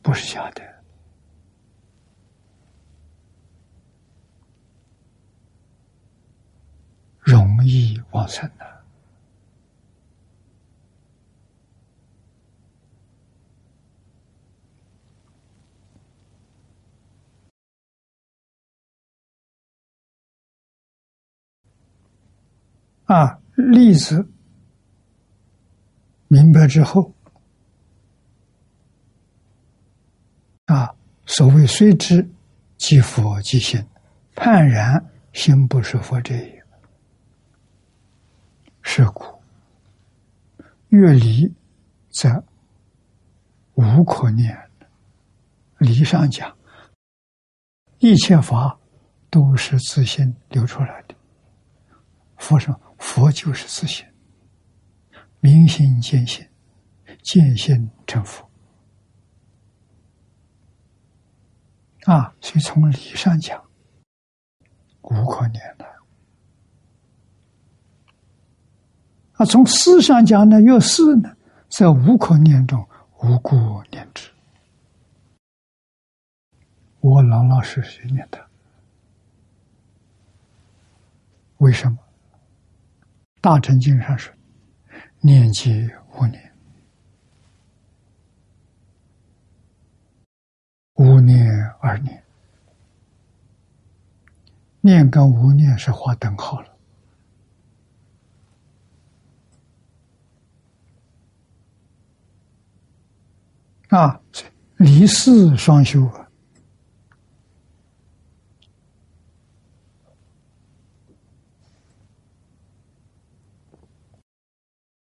[0.00, 0.62] 不是假的。
[7.20, 8.64] 容易往生的
[23.04, 23.38] 啊！
[23.56, 24.26] 例子
[26.28, 27.12] 明白之后
[30.68, 32.28] 啊，所谓虽知
[32.76, 33.82] 即佛即心，
[34.34, 36.64] 判然心不是佛者也。
[38.82, 39.24] 是故，
[40.88, 41.50] 越离
[42.10, 42.44] 则
[43.74, 44.56] 无可念。
[45.78, 46.54] 离上讲，
[47.98, 48.78] 一切法
[49.30, 51.14] 都是自心流出来的。
[52.36, 54.04] 佛说，佛就是自心，
[55.40, 56.46] 明心见性，
[57.22, 58.47] 见性成佛。
[62.08, 63.62] 啊，所以从理上讲，
[65.02, 65.84] 无可念的。
[69.32, 71.36] 啊，从思上讲呢，越是呢，
[71.68, 72.82] 在无可念中
[73.22, 73.54] 无故
[73.90, 74.30] 念之。
[77.00, 78.42] 我老老实实念的，
[81.58, 81.98] 为什么？
[83.42, 84.34] 大乘经上说
[85.20, 86.47] ：“念及无念，
[90.98, 91.48] 无念
[91.80, 92.24] 二念，
[94.80, 96.76] 念跟无念是划等号了。
[103.90, 104.20] 啊，
[104.76, 106.28] 离世双修啊，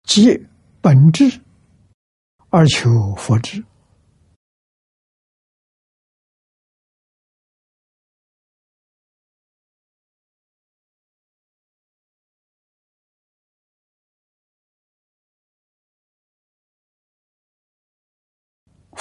[0.04, 0.46] 即
[0.82, 1.40] 本质
[2.50, 3.64] 而求佛智，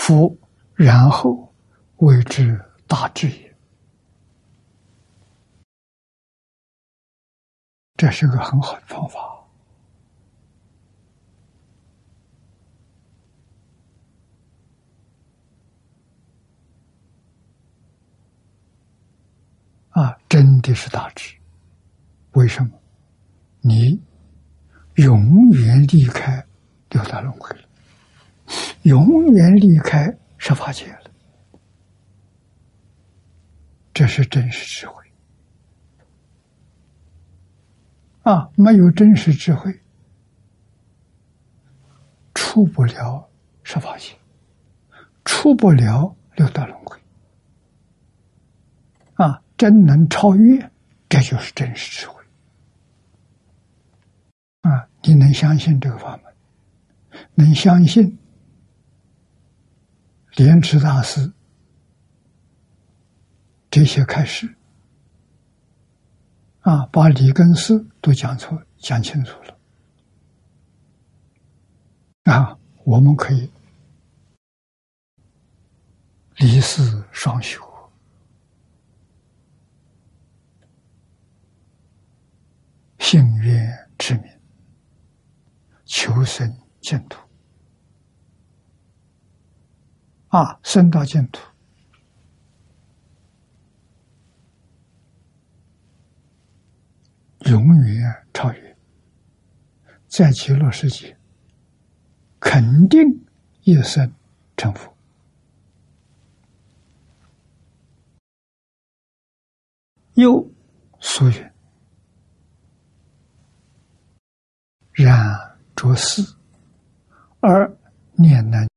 [0.10, 0.36] 夫
[0.73, 1.53] 然后
[1.98, 3.56] 谓之大智也。
[7.95, 9.19] 这是个很好的方法。
[19.91, 21.36] 啊，真的是大智。
[22.31, 22.72] 为什么？
[23.61, 24.02] 你
[24.95, 26.44] 永远离开
[26.90, 27.69] 六道轮回了，
[28.90, 31.11] 永远离开十法界了，
[33.94, 35.03] 这是真实智慧。
[38.24, 39.80] 啊，没有真实智慧，
[42.34, 43.30] 出不了
[43.61, 44.16] 十法界，
[45.24, 46.98] 出不了六道轮回。
[49.14, 49.41] 啊。
[49.60, 50.72] 真能超越，
[51.10, 52.24] 这就是真实智慧
[54.61, 54.88] 啊！
[55.03, 56.34] 你能相信这个法门，
[57.36, 58.18] 能相信
[60.35, 61.31] 莲池大师
[63.69, 64.56] 这些开始
[66.61, 69.57] 啊，把理根事都讲错、讲清楚了
[72.23, 72.57] 啊！
[72.85, 73.51] 我们可以
[76.38, 77.61] 离世双修。
[82.97, 84.26] 信愿之名，
[85.85, 87.19] 求生净土
[90.30, 90.60] 啊！
[90.61, 91.41] 生到净土，
[97.39, 98.77] 永远超越，
[100.07, 101.18] 在极乐世界，
[102.39, 103.26] 肯定
[103.64, 104.14] 一生
[104.56, 104.95] 成佛。
[110.14, 110.47] 又
[110.99, 111.53] 所愿。
[114.91, 116.22] 然着事，
[117.39, 117.76] 而
[118.14, 118.69] 念难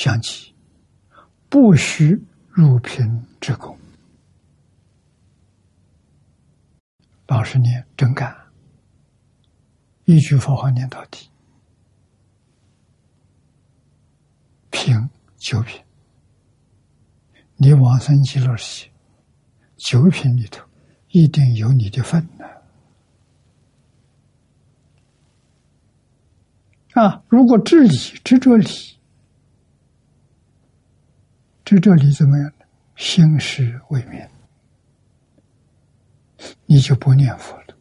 [0.00, 0.54] 相继，
[1.50, 2.18] 不须
[2.48, 3.78] 入品之功。
[7.26, 7.68] 老师，你
[7.98, 8.34] 真干，
[10.06, 11.28] 一句佛号念到底，
[14.70, 14.96] 品
[15.36, 15.78] 九品，
[17.56, 18.90] 你往生极乐世界，
[19.76, 20.66] 九品里头
[21.10, 22.46] 一定有你的份呢。
[26.94, 27.22] 啊！
[27.28, 27.94] 如果知理
[28.24, 28.66] 知这理，
[31.70, 32.66] 知这里怎么样呢？
[32.96, 34.28] 心识未灭，
[36.66, 37.76] 你就不念佛了，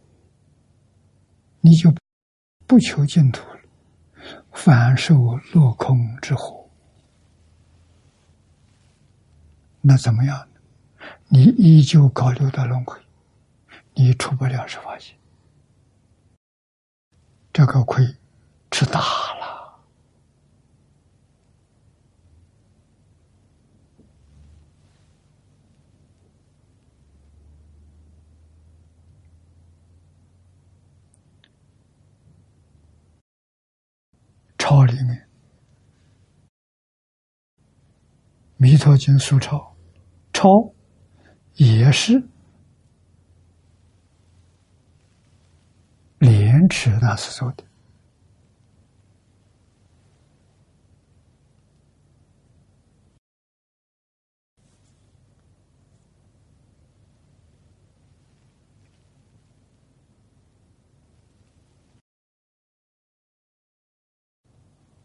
[1.59, 1.91] 你就
[2.67, 3.61] 不求净土了，
[4.51, 5.15] 反受
[5.53, 6.69] 落空之苦。
[9.81, 10.61] 那怎么样呢？
[11.27, 12.95] 你依旧搞六道轮回，
[13.95, 15.15] 你出不了十法界，
[17.51, 18.05] 这个亏。
[18.69, 19.38] 吃大了，
[34.69, 35.17] 抄里面，
[38.57, 39.75] 《弥陀经》书抄，
[40.31, 40.71] 抄
[41.55, 42.23] 也是
[46.19, 47.63] 莲池大师做的。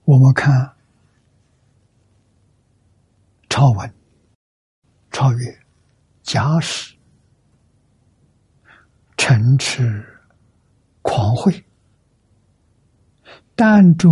[0.04, 0.70] 我们看
[3.48, 3.94] 超文、
[5.10, 5.58] 超越、
[6.22, 6.94] 假使、
[9.16, 10.04] 城池、
[11.00, 11.64] 狂慧、
[13.54, 14.10] 但著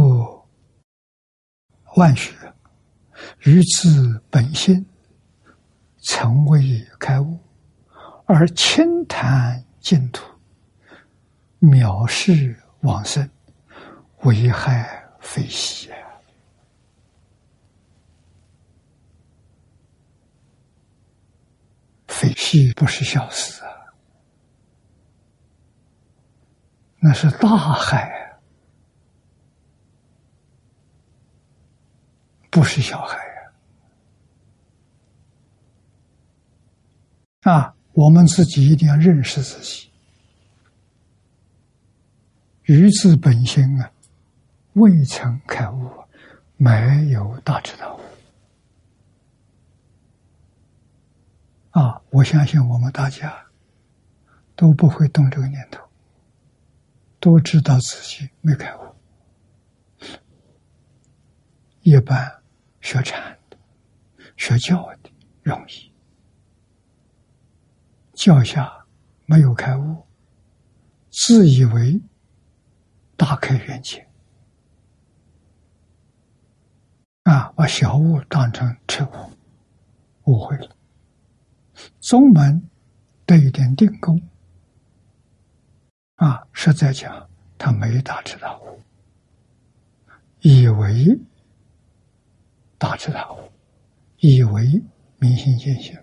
[1.97, 2.33] 万学，
[3.41, 4.87] 于此本心，
[6.05, 7.39] 从未开悟，
[8.25, 10.25] 而轻谈净土，
[11.61, 13.29] 藐视往生，
[14.23, 15.99] 危害非喜啊！
[22.09, 23.95] 非喜不是小事啊，
[26.99, 28.37] 那是大海啊，
[32.51, 33.17] 不是小害
[37.43, 37.53] 啊！
[37.53, 39.89] 啊，我们自己一定要认识自己。
[42.65, 43.92] 愚自本心啊，
[44.75, 45.91] 未曾开悟，
[46.57, 48.01] 没有大智大悟
[51.71, 52.01] 啊！
[52.11, 53.47] 我相信我们大家
[54.57, 55.83] 都不会动这个念头，
[57.21, 58.81] 都知道自己没开悟。
[61.83, 62.43] 一般
[62.81, 63.57] 学禅的、
[64.37, 65.11] 学教的
[65.43, 65.93] 容易，
[68.15, 68.87] 教下
[69.27, 70.07] 没有开悟，
[71.11, 72.01] 自以为。
[73.15, 74.05] 大开眼界
[77.25, 77.53] 啊！
[77.55, 80.69] 把小悟当成彻悟，误会了。
[82.01, 82.69] 宗门
[83.25, 84.21] 得一点定功
[86.17, 88.81] 啊，实在讲他没大彻大悟，
[90.41, 91.19] 以为
[92.79, 93.39] 大彻大悟，
[94.19, 94.83] 以为
[95.19, 95.97] 明心见性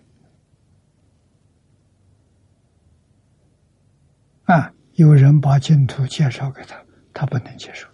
[4.46, 4.74] 啊！
[4.94, 6.82] 有人把净土介绍给他。
[7.12, 7.89] 他不能接受，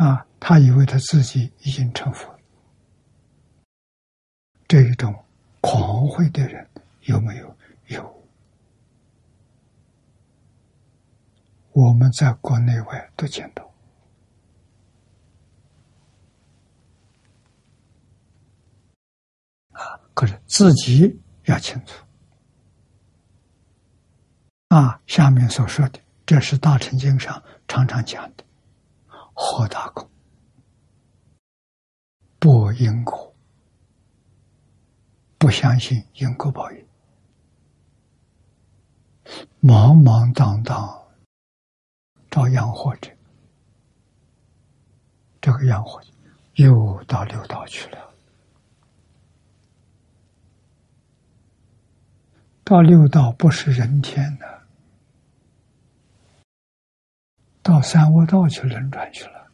[0.00, 2.34] 啊，他以为他自己已经成佛。
[4.66, 5.14] 这一种
[5.60, 6.66] 狂慧的人
[7.02, 7.56] 有没有？
[7.88, 8.28] 有，
[11.72, 13.70] 我们在国内外都见到，
[19.72, 22.02] 啊，可是自己要清楚。
[24.68, 28.44] 啊，下面所说的，这是大乘经上常常讲的
[29.42, 30.06] “好大空”，
[32.38, 33.34] 不因果，
[35.38, 36.86] 不相信因果报应，
[39.62, 41.02] 茫茫荡荡
[42.30, 43.10] 找养活着，
[45.40, 46.02] 这个养活
[46.56, 48.14] 又到六道去了，
[52.62, 54.49] 到六道不是人天的。
[57.62, 59.46] 到三恶道去轮转去了，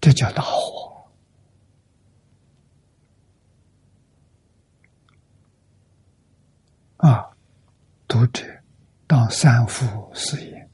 [0.00, 1.06] 这叫大火
[6.96, 7.30] 啊！
[8.08, 8.44] 读者
[9.06, 10.68] 当三福四言，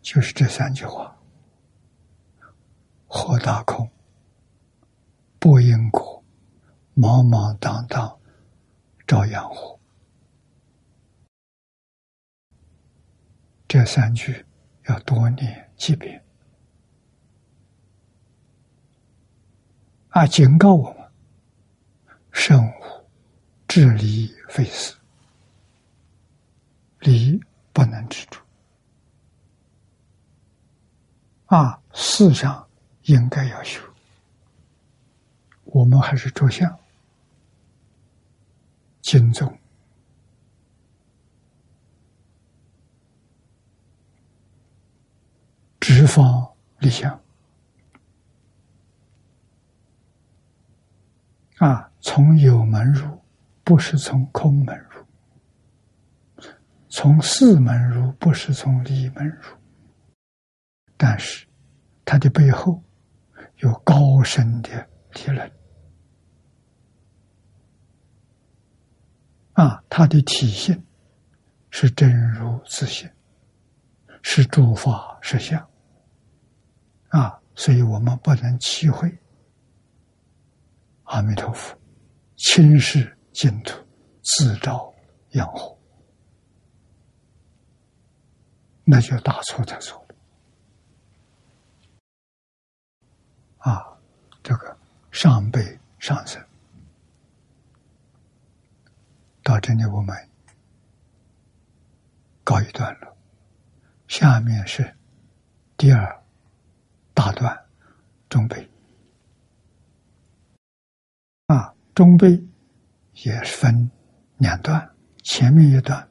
[0.00, 1.16] 就是这三句话：
[3.06, 3.90] 火大空，
[5.38, 6.22] 不因果，
[6.96, 8.18] 茫茫荡荡
[9.06, 9.78] 照样活。
[13.66, 14.44] 这三句。
[14.88, 16.22] 要多念几遍
[20.08, 20.26] 啊！
[20.26, 21.10] 警告我们：
[22.32, 22.72] 生物
[23.68, 24.96] 治理非死，
[27.00, 27.38] 理
[27.72, 28.40] 不能止住
[31.46, 31.80] 啊！
[31.92, 32.66] 世上
[33.02, 33.82] 应该要修，
[35.64, 36.78] 我们还是着相
[39.02, 39.56] 敬重。
[45.80, 47.20] 十方立相
[51.58, 53.20] 啊，从有门入，
[53.62, 55.04] 不是从空门入；
[56.88, 59.56] 从四门入，不是从离门入。
[60.96, 61.46] 但是，
[62.04, 62.82] 它的背后
[63.58, 65.52] 有高深的理论
[69.52, 70.80] 啊，它的体现
[71.70, 73.10] 是真如自性，
[74.22, 75.68] 是诸法实相。
[77.08, 79.16] 啊，所以我们不能欺讳
[81.04, 81.74] 阿弥陀佛，
[82.36, 83.82] 轻视净土，
[84.22, 84.92] 自招
[85.30, 85.78] 养祸，
[88.84, 90.14] 那就大错特错了。
[93.58, 93.98] 啊，
[94.42, 94.78] 这个
[95.10, 96.44] 上辈上生
[99.42, 100.14] 到这里，我们
[102.44, 103.16] 告一段落，
[104.06, 104.94] 下面是
[105.78, 106.22] 第二。
[107.18, 107.64] 大段
[108.28, 108.70] 中悲。
[111.46, 112.40] 啊，中悲
[113.24, 113.90] 也分
[114.36, 114.88] 两段，
[115.24, 116.08] 前面一段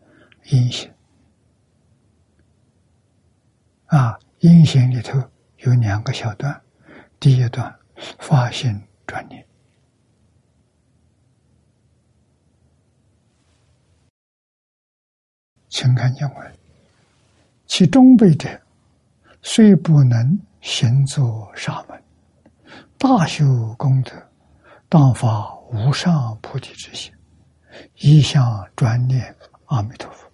[0.49, 0.93] 阴行。
[3.85, 5.17] 啊，阴行里头
[5.59, 6.61] 有两个小段，
[7.21, 7.73] 第一段
[8.19, 9.47] 发心转念，
[15.69, 16.53] 请看经文：
[17.65, 18.61] 其中辈者，
[19.41, 20.37] 虽不能
[20.67, 22.03] 行作沙门，
[22.97, 24.11] 大修功德，
[24.89, 27.09] 当发无上菩提之心，
[27.95, 29.33] 一向专念
[29.67, 30.29] 阿弥陀佛。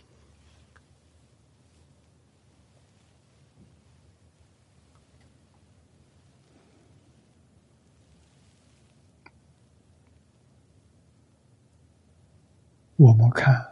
[12.96, 13.64] 我们看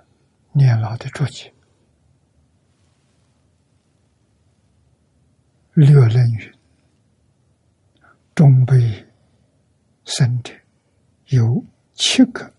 [0.51, 1.51] 念老的注解，
[5.73, 6.53] 六论云：
[8.35, 9.07] 中辈
[10.03, 10.53] 生者
[11.27, 12.53] 有七个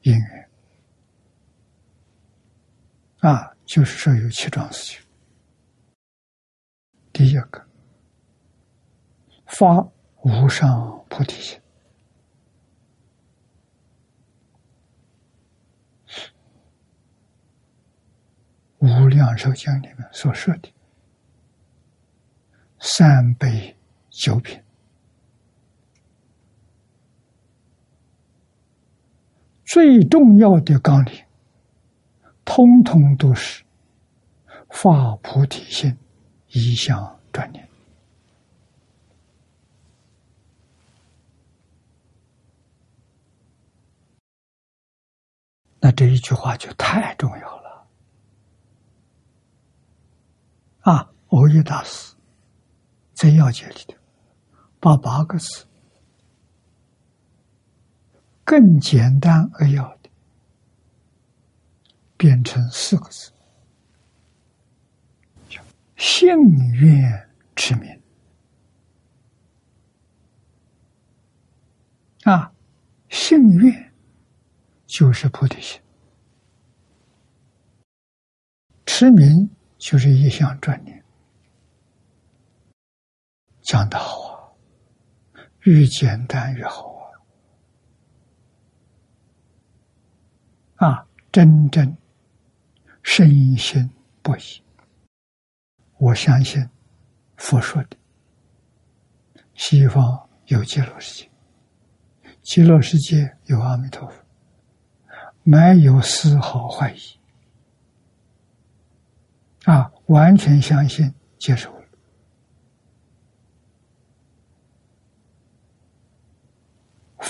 [0.00, 0.50] 因缘
[3.18, 5.02] 啊，就是说有七桩事情。
[7.12, 7.68] 第一个，
[9.44, 9.86] 发
[10.22, 11.60] 无上菩提心。
[18.78, 20.71] 无量寿经里面所说的
[22.84, 23.76] 三杯
[24.10, 24.60] 九品，
[29.64, 31.24] 最重要的纲领，
[32.44, 33.62] 通通都是
[34.70, 35.96] 发菩提心，
[36.48, 37.68] 一向专念。
[45.78, 47.86] 那这一句话就太重要了。
[50.80, 52.16] 啊，欧耶大师
[53.22, 53.94] 在要解里头
[54.80, 55.64] 把八个字
[58.42, 60.10] 更简单扼要的。
[62.16, 63.30] 变成四个字，
[65.48, 65.62] 叫
[65.96, 66.26] “信
[66.72, 68.02] 愿持名”。
[72.24, 72.52] 啊，
[73.08, 73.92] 信愿
[74.84, 75.80] 就是菩提心，
[78.84, 79.48] 持名。
[79.78, 81.01] 就是一项专念，
[83.72, 84.52] 讲得好啊，
[85.60, 86.94] 越简单越好
[90.76, 90.86] 啊！
[90.86, 91.96] 啊，真正
[93.02, 93.88] 深信
[94.20, 94.62] 不疑。
[95.96, 96.68] 我相信
[97.38, 97.96] 佛说的，
[99.54, 101.30] 西方有极乐世界，
[102.42, 104.22] 极乐世界有阿弥陀佛，
[105.44, 107.00] 没有丝毫怀疑。
[109.64, 111.72] 啊，完全相信、接受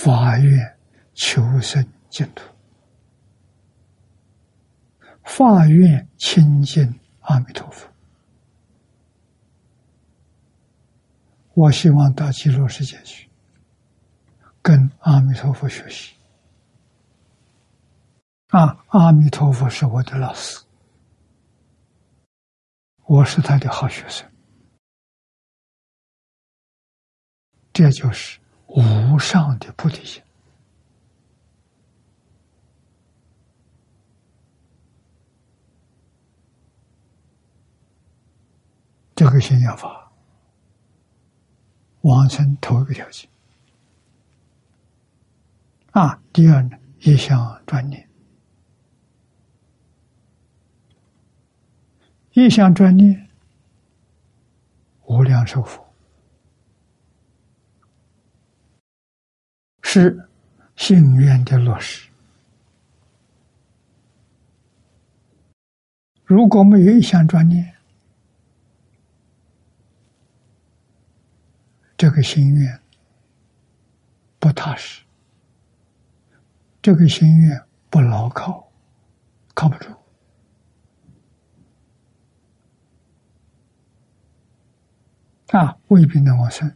[0.03, 0.79] 了，法愿
[1.15, 2.43] 求生净土，
[5.23, 7.89] 法愿亲近阿弥陀佛。
[11.55, 13.29] 我希望到极乐世界去，
[14.61, 16.15] 跟阿弥陀佛学习。
[18.49, 20.61] 啊，阿弥陀佛是我的老师。
[23.05, 24.27] 我是他的好学生，
[27.73, 28.41] 这就是
[28.75, 30.23] 无上的菩提心。
[39.15, 40.11] 这个心要法，
[42.01, 43.29] 完成头一个条件。
[45.93, 48.09] 啊，第二呢，一向专念。
[52.33, 53.29] 一向专念，
[55.05, 55.82] 无量寿佛
[59.95, 60.27] 是
[60.75, 62.09] 心愿的落实。
[66.25, 67.75] 如果没有一项专念，
[71.95, 72.81] 这个心愿
[74.39, 75.03] 不踏实，
[76.81, 78.67] 这个心愿不牢靠，
[79.53, 79.95] 靠不住。
[85.49, 86.75] 啊，未必能往生，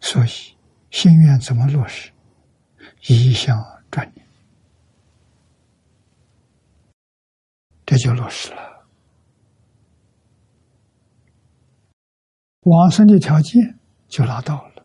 [0.00, 0.56] 所以
[0.90, 2.10] 心愿怎么落实？
[3.06, 3.56] 一向
[3.90, 4.26] 专念，
[7.86, 8.86] 这就落实了。
[12.62, 14.84] 往生的条件就拿到了，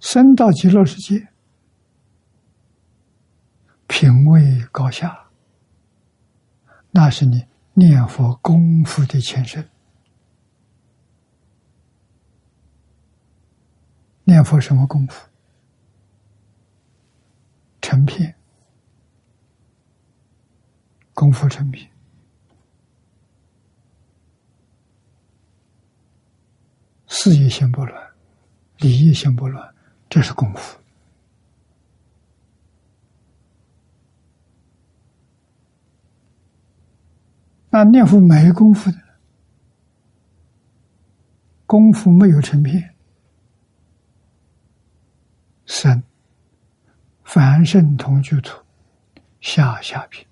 [0.00, 1.28] 升到极乐世界，
[3.86, 5.28] 品位高下，
[6.90, 7.44] 那是你
[7.74, 9.68] 念佛功夫的前身。
[14.28, 15.28] 念佛什么功夫？
[17.80, 18.34] 成片，
[21.14, 21.88] 功夫成片，
[27.06, 28.10] 事业心不乱，
[28.78, 29.72] 理业心不乱，
[30.08, 30.76] 这是功夫。
[37.70, 38.98] 那念佛没功夫的，
[41.64, 42.96] 功夫没有成片，
[45.66, 46.02] 生
[47.36, 48.64] 凡圣同居土
[49.42, 50.26] 下下品，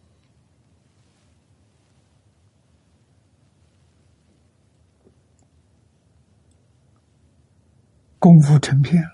[8.18, 9.04] 功夫成片，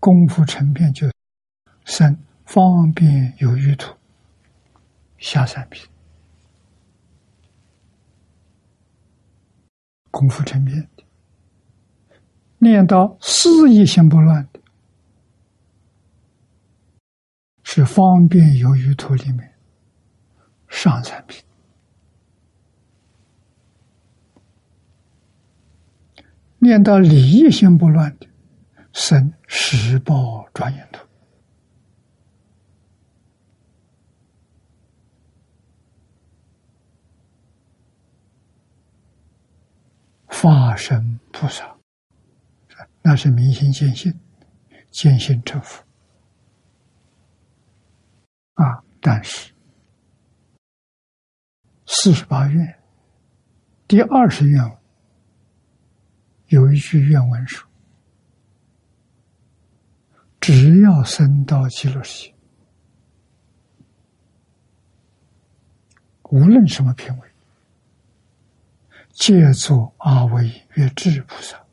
[0.00, 1.12] 功夫成片就
[1.84, 3.94] 生方便有余土。
[5.18, 5.86] 下三品，
[10.10, 10.88] 功夫成片，
[12.58, 14.60] 念到四意心不乱的，
[17.62, 19.54] 是方便有余图里面
[20.68, 21.40] 上三品；
[26.58, 28.26] 念到理意心不乱的，
[28.92, 31.06] 生十报庄严图。
[40.28, 41.77] 法身菩萨，
[43.08, 44.12] 那是明心见性，
[44.90, 45.82] 见性成佛
[48.52, 48.84] 啊！
[49.00, 49.50] 但是
[51.86, 52.78] 四十八愿
[53.86, 54.62] 第二十愿
[56.48, 57.66] 有一句愿文说
[60.38, 62.34] ：“只要升到极乐世界，
[66.24, 67.28] 无论什么品位。”
[69.16, 71.64] 借作阿惟越智菩萨，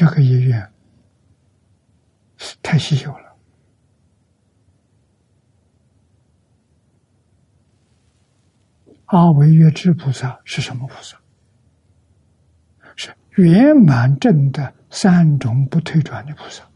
[0.00, 0.72] 这个意愿
[2.62, 3.36] 太稀有了。
[9.04, 11.20] 阿惟越智菩萨是什么菩萨？
[12.96, 16.66] 是圆满正的三种不退转的菩萨。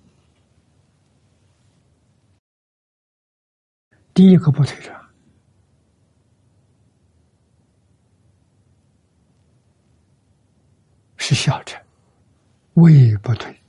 [4.13, 5.03] 第一个不退转。
[11.17, 11.83] 是小乘，
[12.75, 13.61] 位不退。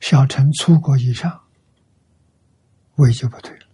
[0.00, 1.40] 小乘出国以上，
[2.96, 3.66] 位就不退了。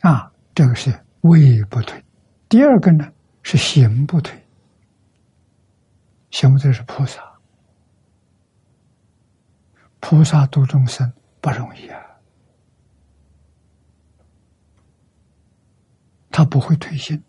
[0.00, 2.04] 啊，这个是位不退。
[2.48, 4.40] 第二个呢是行不退。
[6.30, 7.22] 行不退是菩萨，
[10.00, 12.00] 菩萨度众生不容易啊。
[16.38, 17.20] 他不会退心，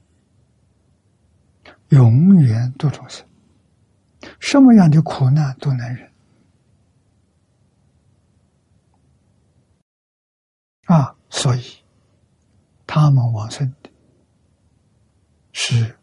[1.87, 3.27] 永远度众生，
[4.39, 6.13] 什么样的苦难都能忍
[10.85, 11.15] 啊！
[11.27, 11.83] 所以
[12.85, 13.89] 他们往生的
[15.53, 15.97] 是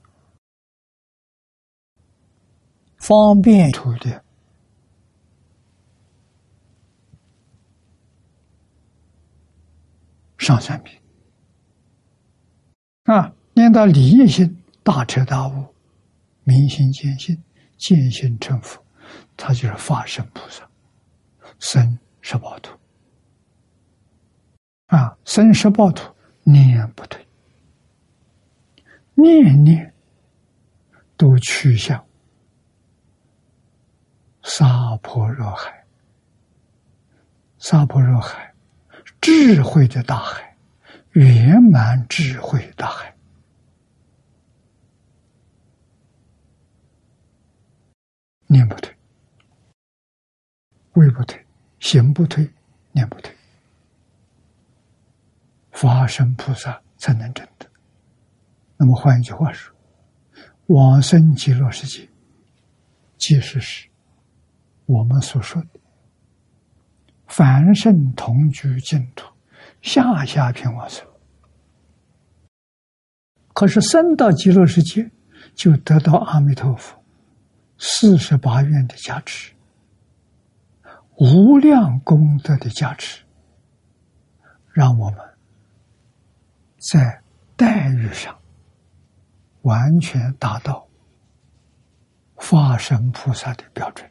[2.97, 4.25] 方便土的
[10.39, 11.01] 上三品。
[13.07, 15.65] 啊，念到理业心，大彻大悟，
[16.43, 17.41] 明心见性，
[17.79, 18.85] 见性成佛，
[19.37, 20.69] 他就是法身菩萨，
[21.61, 22.77] 生十八土。
[24.87, 26.13] 啊，生十报图，
[26.43, 27.25] 念不退，
[29.15, 29.95] 念念
[31.17, 32.05] 都趋向
[34.43, 35.87] 沙婆若海，
[37.59, 38.53] 沙婆若海，
[39.21, 40.56] 智慧的大海。
[41.17, 43.17] 圆满智慧大海，
[48.47, 48.95] 念不退，
[50.93, 51.43] 位不退，
[51.81, 52.47] 行不退，
[52.93, 53.35] 念不退，
[55.71, 57.67] 法身菩萨才能证得。
[58.77, 59.75] 那么换一句话说，
[60.67, 62.07] 往生极乐世界，
[63.17, 63.89] 即是是
[64.85, 65.69] 我们所说的
[67.27, 69.35] 凡圣同居净土。
[69.87, 71.07] 下下品往生，
[73.55, 75.09] 可是升到极乐世界，
[75.55, 77.01] 就得到阿弥陀佛
[77.79, 79.53] 四十八愿的加持，
[81.19, 83.23] 无量功德的加持，
[84.73, 85.21] 让我们
[86.91, 87.23] 在
[87.55, 88.37] 待遇上
[89.63, 90.85] 完全达到
[92.35, 94.11] 化身菩萨的标准。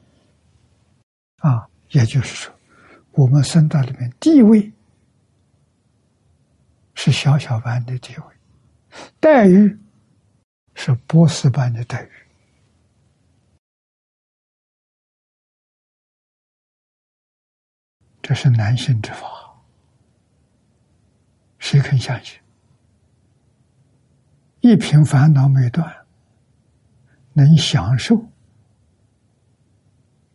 [1.40, 2.56] 啊，也就是说，
[3.12, 4.72] 我们升到里面地位。
[6.96, 8.24] 是小小般的地位，
[9.20, 9.78] 待遇
[10.74, 12.10] 是波斯般的待遇，
[18.22, 19.28] 这是难信之法，
[21.60, 22.40] 谁肯相信？
[24.62, 25.96] 一瓶烦恼没断，
[27.34, 28.32] 能享受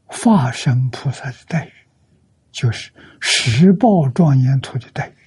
[0.04, 1.72] 化身菩萨的待遇，
[2.52, 5.19] 就是十报庄严土的待遇。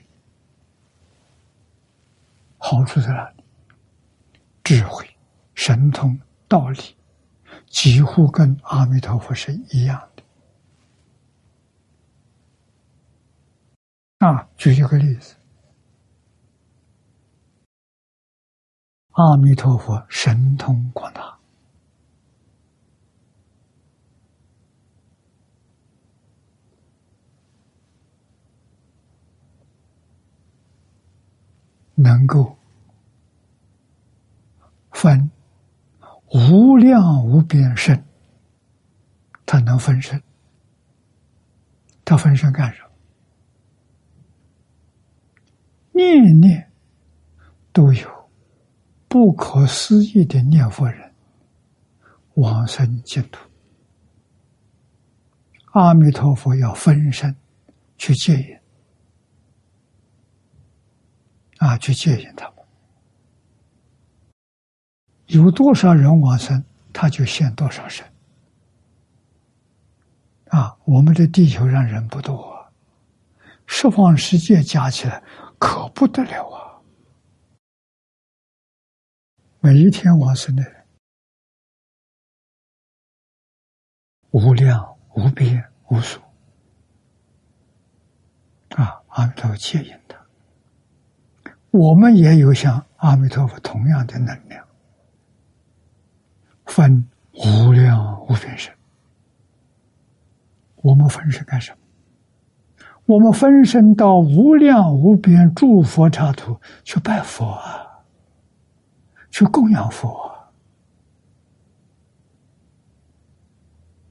[2.65, 3.43] 好处在哪里？
[4.63, 5.05] 智慧、
[5.53, 6.17] 神通、
[6.47, 6.95] 道理，
[7.67, 10.23] 几乎跟阿弥陀佛是一样的。
[14.25, 15.35] 啊，举一个例子，
[19.11, 21.37] 阿弥陀佛神通广大。
[31.95, 32.57] 能够
[34.91, 35.29] 分
[36.33, 38.03] 无量无边身，
[39.45, 40.21] 他能分身，
[42.03, 42.89] 他分身干什么？
[45.91, 46.71] 念念
[47.71, 48.29] 都有
[49.07, 51.13] 不可思议的念佛人
[52.33, 53.47] 往生净土。
[55.73, 57.35] 阿弥陀佛要分身
[57.97, 58.62] 去接引。
[61.63, 62.65] 啊，去接引他们。
[65.27, 66.61] 有多少人往生，
[66.91, 68.05] 他就现多少身。
[70.49, 72.69] 啊，我们的地球上人不多啊，
[73.65, 75.23] 十方世界加起来
[75.57, 76.83] 可不得了啊！
[79.61, 80.85] 每一天往生的人
[84.31, 86.19] 无量无边无数。
[88.71, 90.12] 啊，阿弥陀佛接引他。
[91.73, 94.63] 我们也有像阿弥陀佛同样的能量，
[96.67, 98.71] 分无量无边身。
[100.75, 101.77] 我们分身干什么？
[103.07, 108.05] 我们分身到无量无边诸佛刹土去拜佛啊，
[109.31, 110.31] 去供养佛。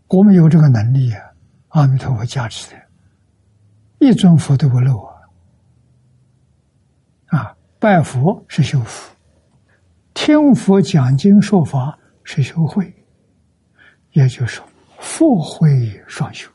[0.08, 1.22] 我们有这个能力啊，
[1.68, 2.76] 阿弥陀佛加持的，
[4.00, 5.11] 一尊佛都不漏啊。
[7.82, 9.12] 拜佛是修福，
[10.14, 12.94] 听佛讲经说法是修慧，
[14.12, 14.64] 也就是说
[15.00, 16.48] 福慧双修。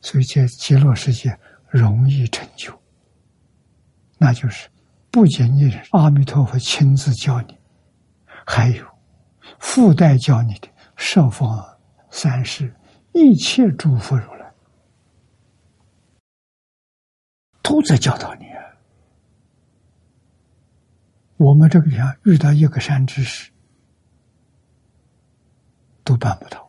[0.00, 1.38] 所以在极乐世界
[1.68, 2.72] 容易成就，
[4.16, 4.70] 那就是
[5.10, 7.54] 不仅仅是阿弥陀佛亲自教你，
[8.46, 8.86] 还有
[9.58, 11.62] 附带教你的十方
[12.08, 12.74] 三世
[13.12, 14.37] 一切诸佛如来。
[17.68, 18.64] 都在教导你啊！
[21.36, 23.52] 我们这个地方遇到一个善知识，
[26.02, 26.66] 都办不到。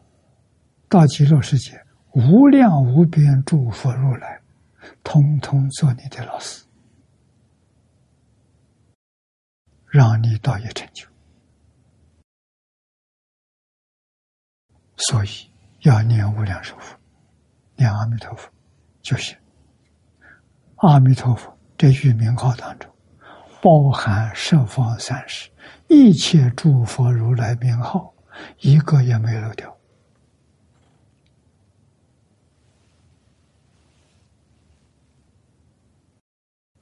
[0.89, 1.81] 到极乐世界，
[2.11, 4.41] 无量无边诸佛如来，
[5.01, 6.65] 通通做你的老师，
[9.87, 11.07] 让你道业成就。
[14.97, 15.49] 所以
[15.83, 16.99] 要念无量寿佛，
[17.77, 18.51] 念阿弥陀佛
[19.01, 19.37] 就行。
[20.79, 22.89] 阿弥陀佛，这句名号当中，
[23.61, 25.49] 包含十方三世
[25.89, 28.13] 一切诸佛如来名号，
[28.59, 29.77] 一个也没漏掉，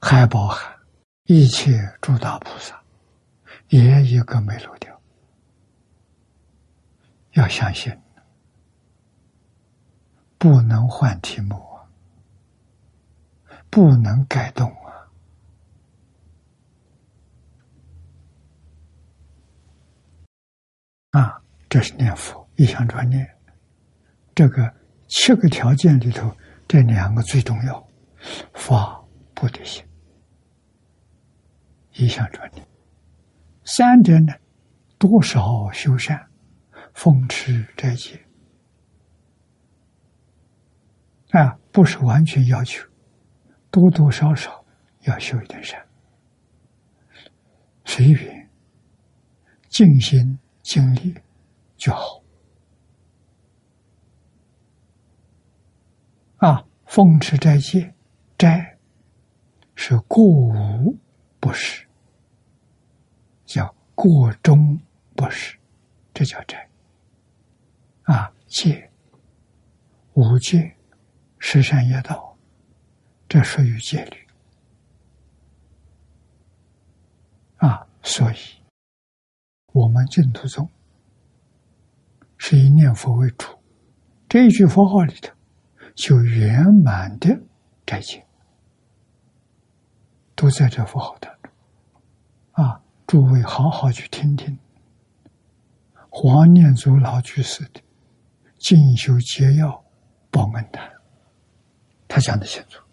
[0.00, 0.72] 还包含
[1.24, 2.80] 一切诸大菩萨，
[3.68, 4.96] 也一个没漏掉。
[7.32, 7.92] 要相信，
[10.38, 11.67] 不能换题目。
[13.70, 14.70] 不能改动
[21.10, 21.20] 啊！
[21.20, 23.28] 啊，这是念佛一向专念。
[24.34, 24.74] 这个
[25.08, 26.34] 七个条件里头，
[26.66, 27.88] 这两个最重要：
[28.54, 29.04] 发
[29.34, 29.84] 不得行，
[31.92, 32.66] 一项专念。
[33.64, 34.32] 三者呢，
[34.96, 36.26] 多少修善，
[36.94, 38.18] 奉持斋戒。
[41.32, 42.87] 啊，不是完全要求。
[43.70, 44.64] 多多少少
[45.02, 45.80] 要修一点善，
[47.84, 48.50] 随缘、
[49.68, 51.14] 静心、静力
[51.76, 52.22] 就好。
[56.38, 57.92] 啊，奉持斋戒，
[58.38, 58.78] 斋
[59.74, 60.96] 是过无
[61.40, 61.86] 不食，
[63.44, 64.80] 叫过中
[65.14, 65.58] 不食，
[66.14, 66.68] 这叫斋。
[68.04, 68.90] 啊，戒
[70.14, 70.76] 无戒，
[71.38, 72.27] 十善业道。
[73.28, 74.26] 这属于戒律
[77.58, 78.36] 啊，所以，
[79.72, 80.70] 我们净土宗
[82.38, 83.46] 是以念佛为主，
[84.28, 85.34] 这一句佛号里头
[85.94, 87.28] 就圆满的
[87.84, 88.26] 斋戒，
[90.34, 91.52] 都在这佛号当中
[92.52, 92.82] 啊。
[93.06, 94.58] 诸位好好去听听，
[96.10, 97.80] 黄念祖老居士的
[98.58, 99.84] 《进修捷要
[100.30, 100.86] 报恩谈》，
[102.06, 102.87] 他讲的清楚。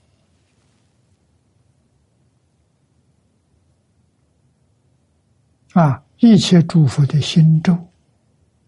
[5.76, 7.78] 啊，一切诸佛的心咒，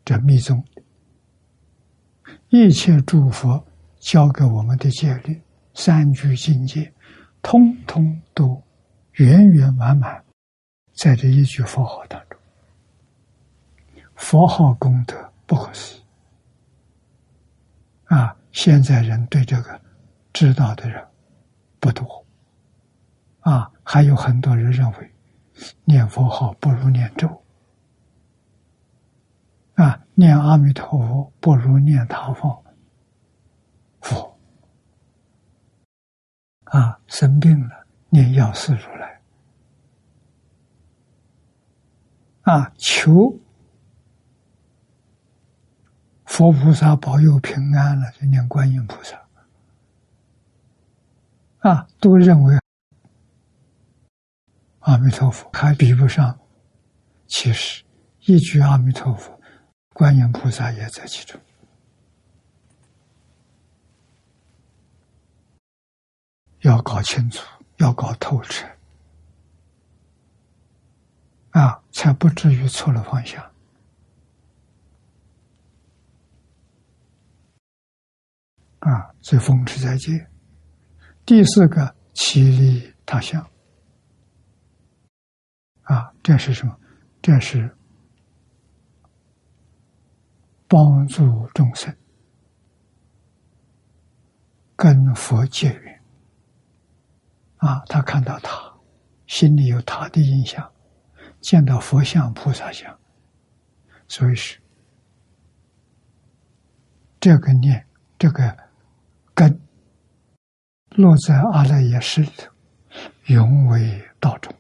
[0.04, 0.62] 这密宗；
[2.50, 3.66] 一切诸佛
[3.98, 5.42] 教给我们的戒律、
[5.74, 6.92] 三聚境界，
[7.42, 8.62] 通通都
[9.14, 10.22] 圆圆满满，
[10.96, 12.38] 在这一句佛号当中。
[14.16, 15.16] 佛号功德
[15.46, 16.02] 不可思议
[18.08, 18.36] 啊！
[18.52, 19.80] 现在人对这个
[20.34, 21.02] 知道的人
[21.80, 22.26] 不多
[23.40, 25.12] 啊，还有很多人认为。
[25.86, 27.44] 念佛号不如念咒
[29.76, 30.04] 啊！
[30.16, 32.64] 念阿弥陀佛不如念他方
[34.02, 34.38] 佛
[36.66, 37.00] 啊！
[37.08, 39.22] 生病了念药师如来
[42.42, 42.74] 啊！
[42.78, 43.40] 求
[46.26, 49.22] 佛菩萨保佑平安了，就念观音菩萨
[51.60, 51.88] 啊！
[52.00, 52.58] 都认为。
[54.88, 56.40] 阿弥陀佛还比不上，
[57.28, 57.84] 其实
[58.22, 59.38] 一句阿弥陀佛，
[59.90, 61.38] 观音菩萨也在其中。
[66.62, 67.46] 要搞清楚，
[67.80, 68.66] 要搞透彻，
[71.50, 73.44] 啊，才不至于错了方向。
[78.80, 80.26] 啊，这风驰在戒。
[81.26, 83.46] 第四个，其利他乡。
[85.88, 86.78] 啊，这是什么？
[87.22, 87.76] 这是
[90.68, 91.96] 帮助众生
[94.76, 96.04] 跟佛结缘。
[97.58, 98.72] 啊，他看到他，
[99.26, 100.72] 心里有他的印象，
[101.42, 103.00] 见到佛像、菩萨像，
[104.08, 104.60] 所以是
[107.20, 107.88] 这个念，
[108.20, 108.56] 这个
[109.34, 109.60] 根
[110.92, 112.52] 落在阿赖耶识里头，
[113.26, 114.54] 永为道中。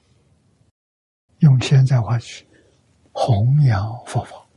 [1.40, 2.48] 用现在话去
[3.12, 4.48] 弘扬佛法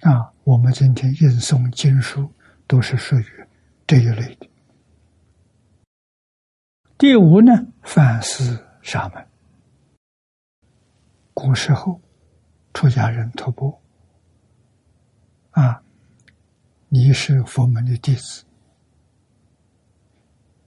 [0.00, 0.32] 啊！
[0.44, 2.30] 我们今天吟诵经书
[2.66, 3.24] 都是属于
[3.86, 4.50] 这一类的。
[6.98, 7.52] 第五呢，
[7.82, 9.26] 反思沙门。
[11.32, 12.00] 古时候
[12.74, 13.80] 出家人徒步
[15.52, 15.82] 啊，
[16.88, 18.44] 你是佛门的弟子，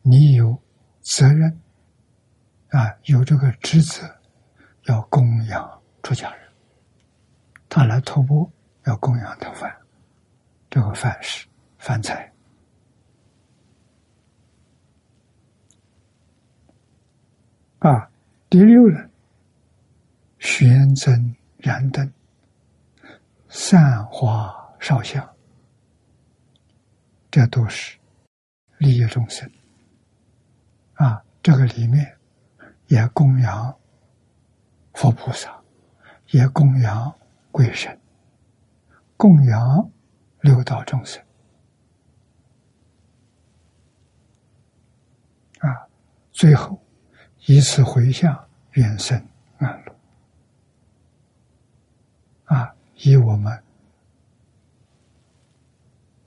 [0.01, 0.59] 你有
[1.01, 1.59] 责任。
[2.69, 4.03] 啊，有这个职责，
[4.83, 6.47] 要供养出家人。
[7.69, 8.51] 他来托钵，
[8.85, 9.73] 要供养他饭，
[10.69, 12.29] 这个饭食、饭菜。
[17.79, 18.09] 啊，
[18.49, 19.09] 第六呢，
[20.39, 22.11] 玄真燃灯，
[23.47, 25.25] 散花烧香，
[27.31, 27.97] 这都是
[28.77, 29.49] 利益众生。
[30.95, 32.16] 啊，这个里面。
[32.87, 33.77] 也供养
[34.93, 35.61] 佛菩萨，
[36.31, 37.13] 也供养
[37.51, 37.99] 鬼神，
[39.17, 39.91] 供养
[40.41, 41.21] 六道众生
[45.59, 45.87] 啊！
[46.31, 46.79] 最后
[47.45, 49.21] 以此回向，愿生
[49.57, 49.95] 安乐
[52.45, 52.73] 啊！
[52.95, 53.63] 以我们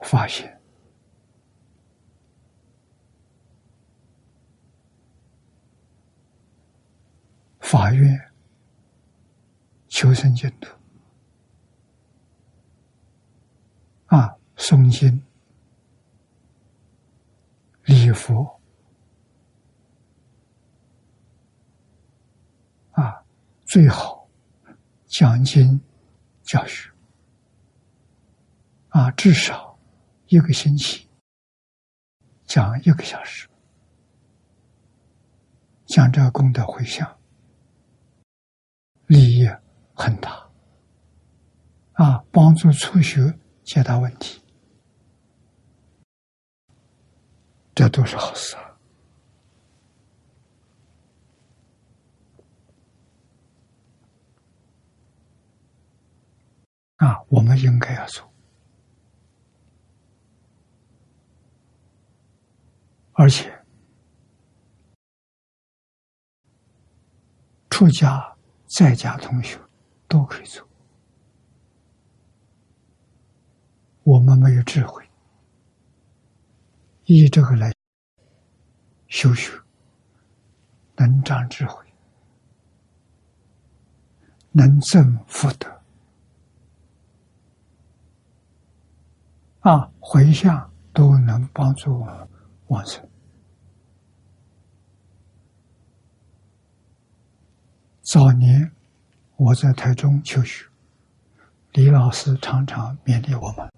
[0.00, 0.59] 发现。
[7.70, 8.20] 法院
[9.86, 10.76] 求生净土。
[14.06, 15.22] 啊，诵经。
[17.84, 18.60] 礼佛。
[22.90, 23.24] 啊，
[23.64, 24.28] 最好
[25.06, 25.80] 讲经
[26.42, 26.90] 教学。
[28.88, 29.78] 啊，至少
[30.26, 31.08] 一个星期
[32.46, 33.48] 讲一个小时，
[35.86, 37.19] 讲这个功德回向。
[39.10, 39.48] 利益
[39.92, 40.48] 很大，
[41.94, 44.40] 啊，帮助初学解答问题，
[47.74, 48.56] 这都是好事！
[56.98, 58.32] 啊，我们应该要做，
[63.14, 63.52] 而且
[67.70, 68.36] 出家。
[68.70, 69.58] 在家同学
[70.06, 70.64] 都可以做。
[74.04, 75.04] 我们没有智慧。
[77.04, 77.72] 以这个来。
[79.08, 79.50] 修学
[80.96, 81.84] 能长智慧。
[84.52, 85.68] 能证福德。
[89.60, 92.28] 啊，回向都能帮助我们
[92.68, 93.09] 往生。
[98.10, 98.72] 早年
[99.36, 100.66] 我在台中求学，
[101.74, 103.72] 李老师常常勉励我们：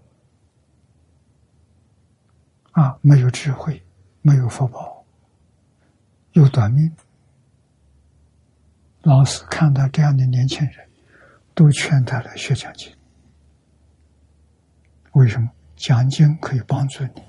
[2.70, 3.84] 啊，没有智慧，
[4.22, 5.04] 没有福报，
[6.32, 6.90] 又短命。
[9.02, 10.88] 老师看到这样的年轻人，
[11.52, 12.90] 都劝他来学讲经。
[15.12, 15.50] 为什么？
[15.76, 17.22] 讲经可以帮助你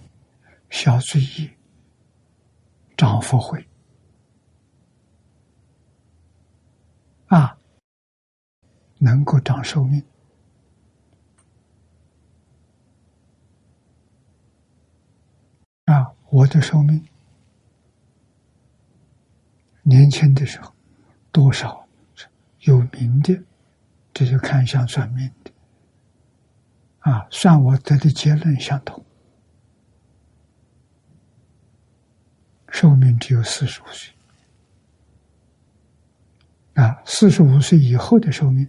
[0.69, 1.53] 消罪业、
[2.95, 3.67] 长福慧
[7.33, 7.57] 啊，
[8.99, 10.03] 能够长寿命
[15.85, 16.13] 啊！
[16.29, 17.03] 我的寿命
[19.81, 20.71] 年轻的时候
[21.31, 22.27] 多少是
[22.59, 23.43] 有名的，
[24.13, 25.51] 这就看相算命的。
[26.99, 29.03] 啊，算我得的结论相同，
[32.69, 34.12] 寿命只有四十五岁。
[36.73, 38.67] 啊，四十五岁以后的寿命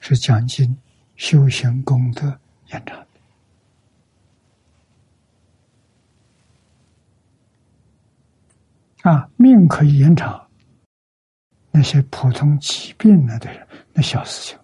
[0.00, 0.76] 是讲经
[1.16, 3.06] 修行功德延长的。
[9.10, 10.48] 啊，命可以延长，
[11.70, 14.58] 那些普通疾病了的人，那小事情。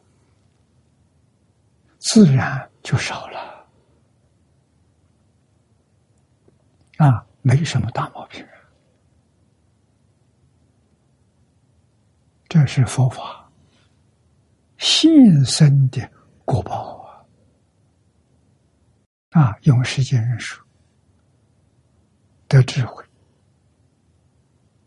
[1.99, 3.69] 自然就少了
[6.97, 8.43] 啊，没什么大毛病。
[12.51, 13.49] 这是佛法。
[14.77, 16.11] 现身的
[16.45, 16.99] 果报
[19.31, 19.41] 啊！
[19.41, 20.59] 啊，用时间认识，
[22.49, 23.05] 得智慧，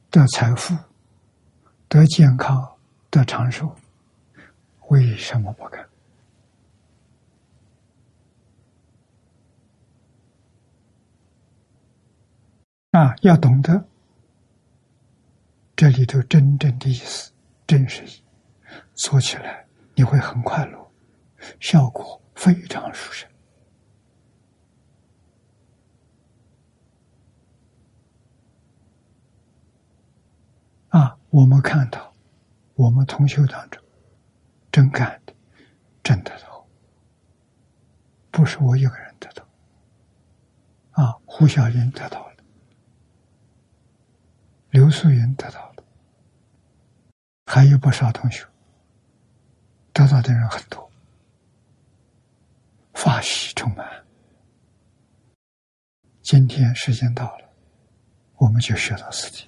[0.09, 0.75] 得财富，
[1.87, 2.75] 得健康，
[3.09, 3.73] 得长寿，
[4.89, 5.87] 为什么不干？
[12.91, 13.85] 啊，要懂得。
[15.75, 17.32] 这里头真正的意思、
[17.73, 18.21] 真实，
[18.93, 20.91] 做起来你会很快乐，
[21.59, 23.27] 效果非常殊胜。
[30.89, 32.13] 啊，我们看到
[32.75, 33.83] 我们同修当中
[34.71, 35.33] 真干的、
[36.03, 36.67] 真的到，
[38.29, 39.43] 不是我一个人得到。
[40.91, 42.35] 啊，胡小云得到了。
[44.69, 45.72] 刘素云得到了，
[47.53, 48.43] 还有不少同学
[49.93, 50.89] 得到的人很多，
[52.95, 53.87] 法喜充满。
[56.23, 57.47] 今天时间到了，
[58.37, 59.47] 我们就学到此地。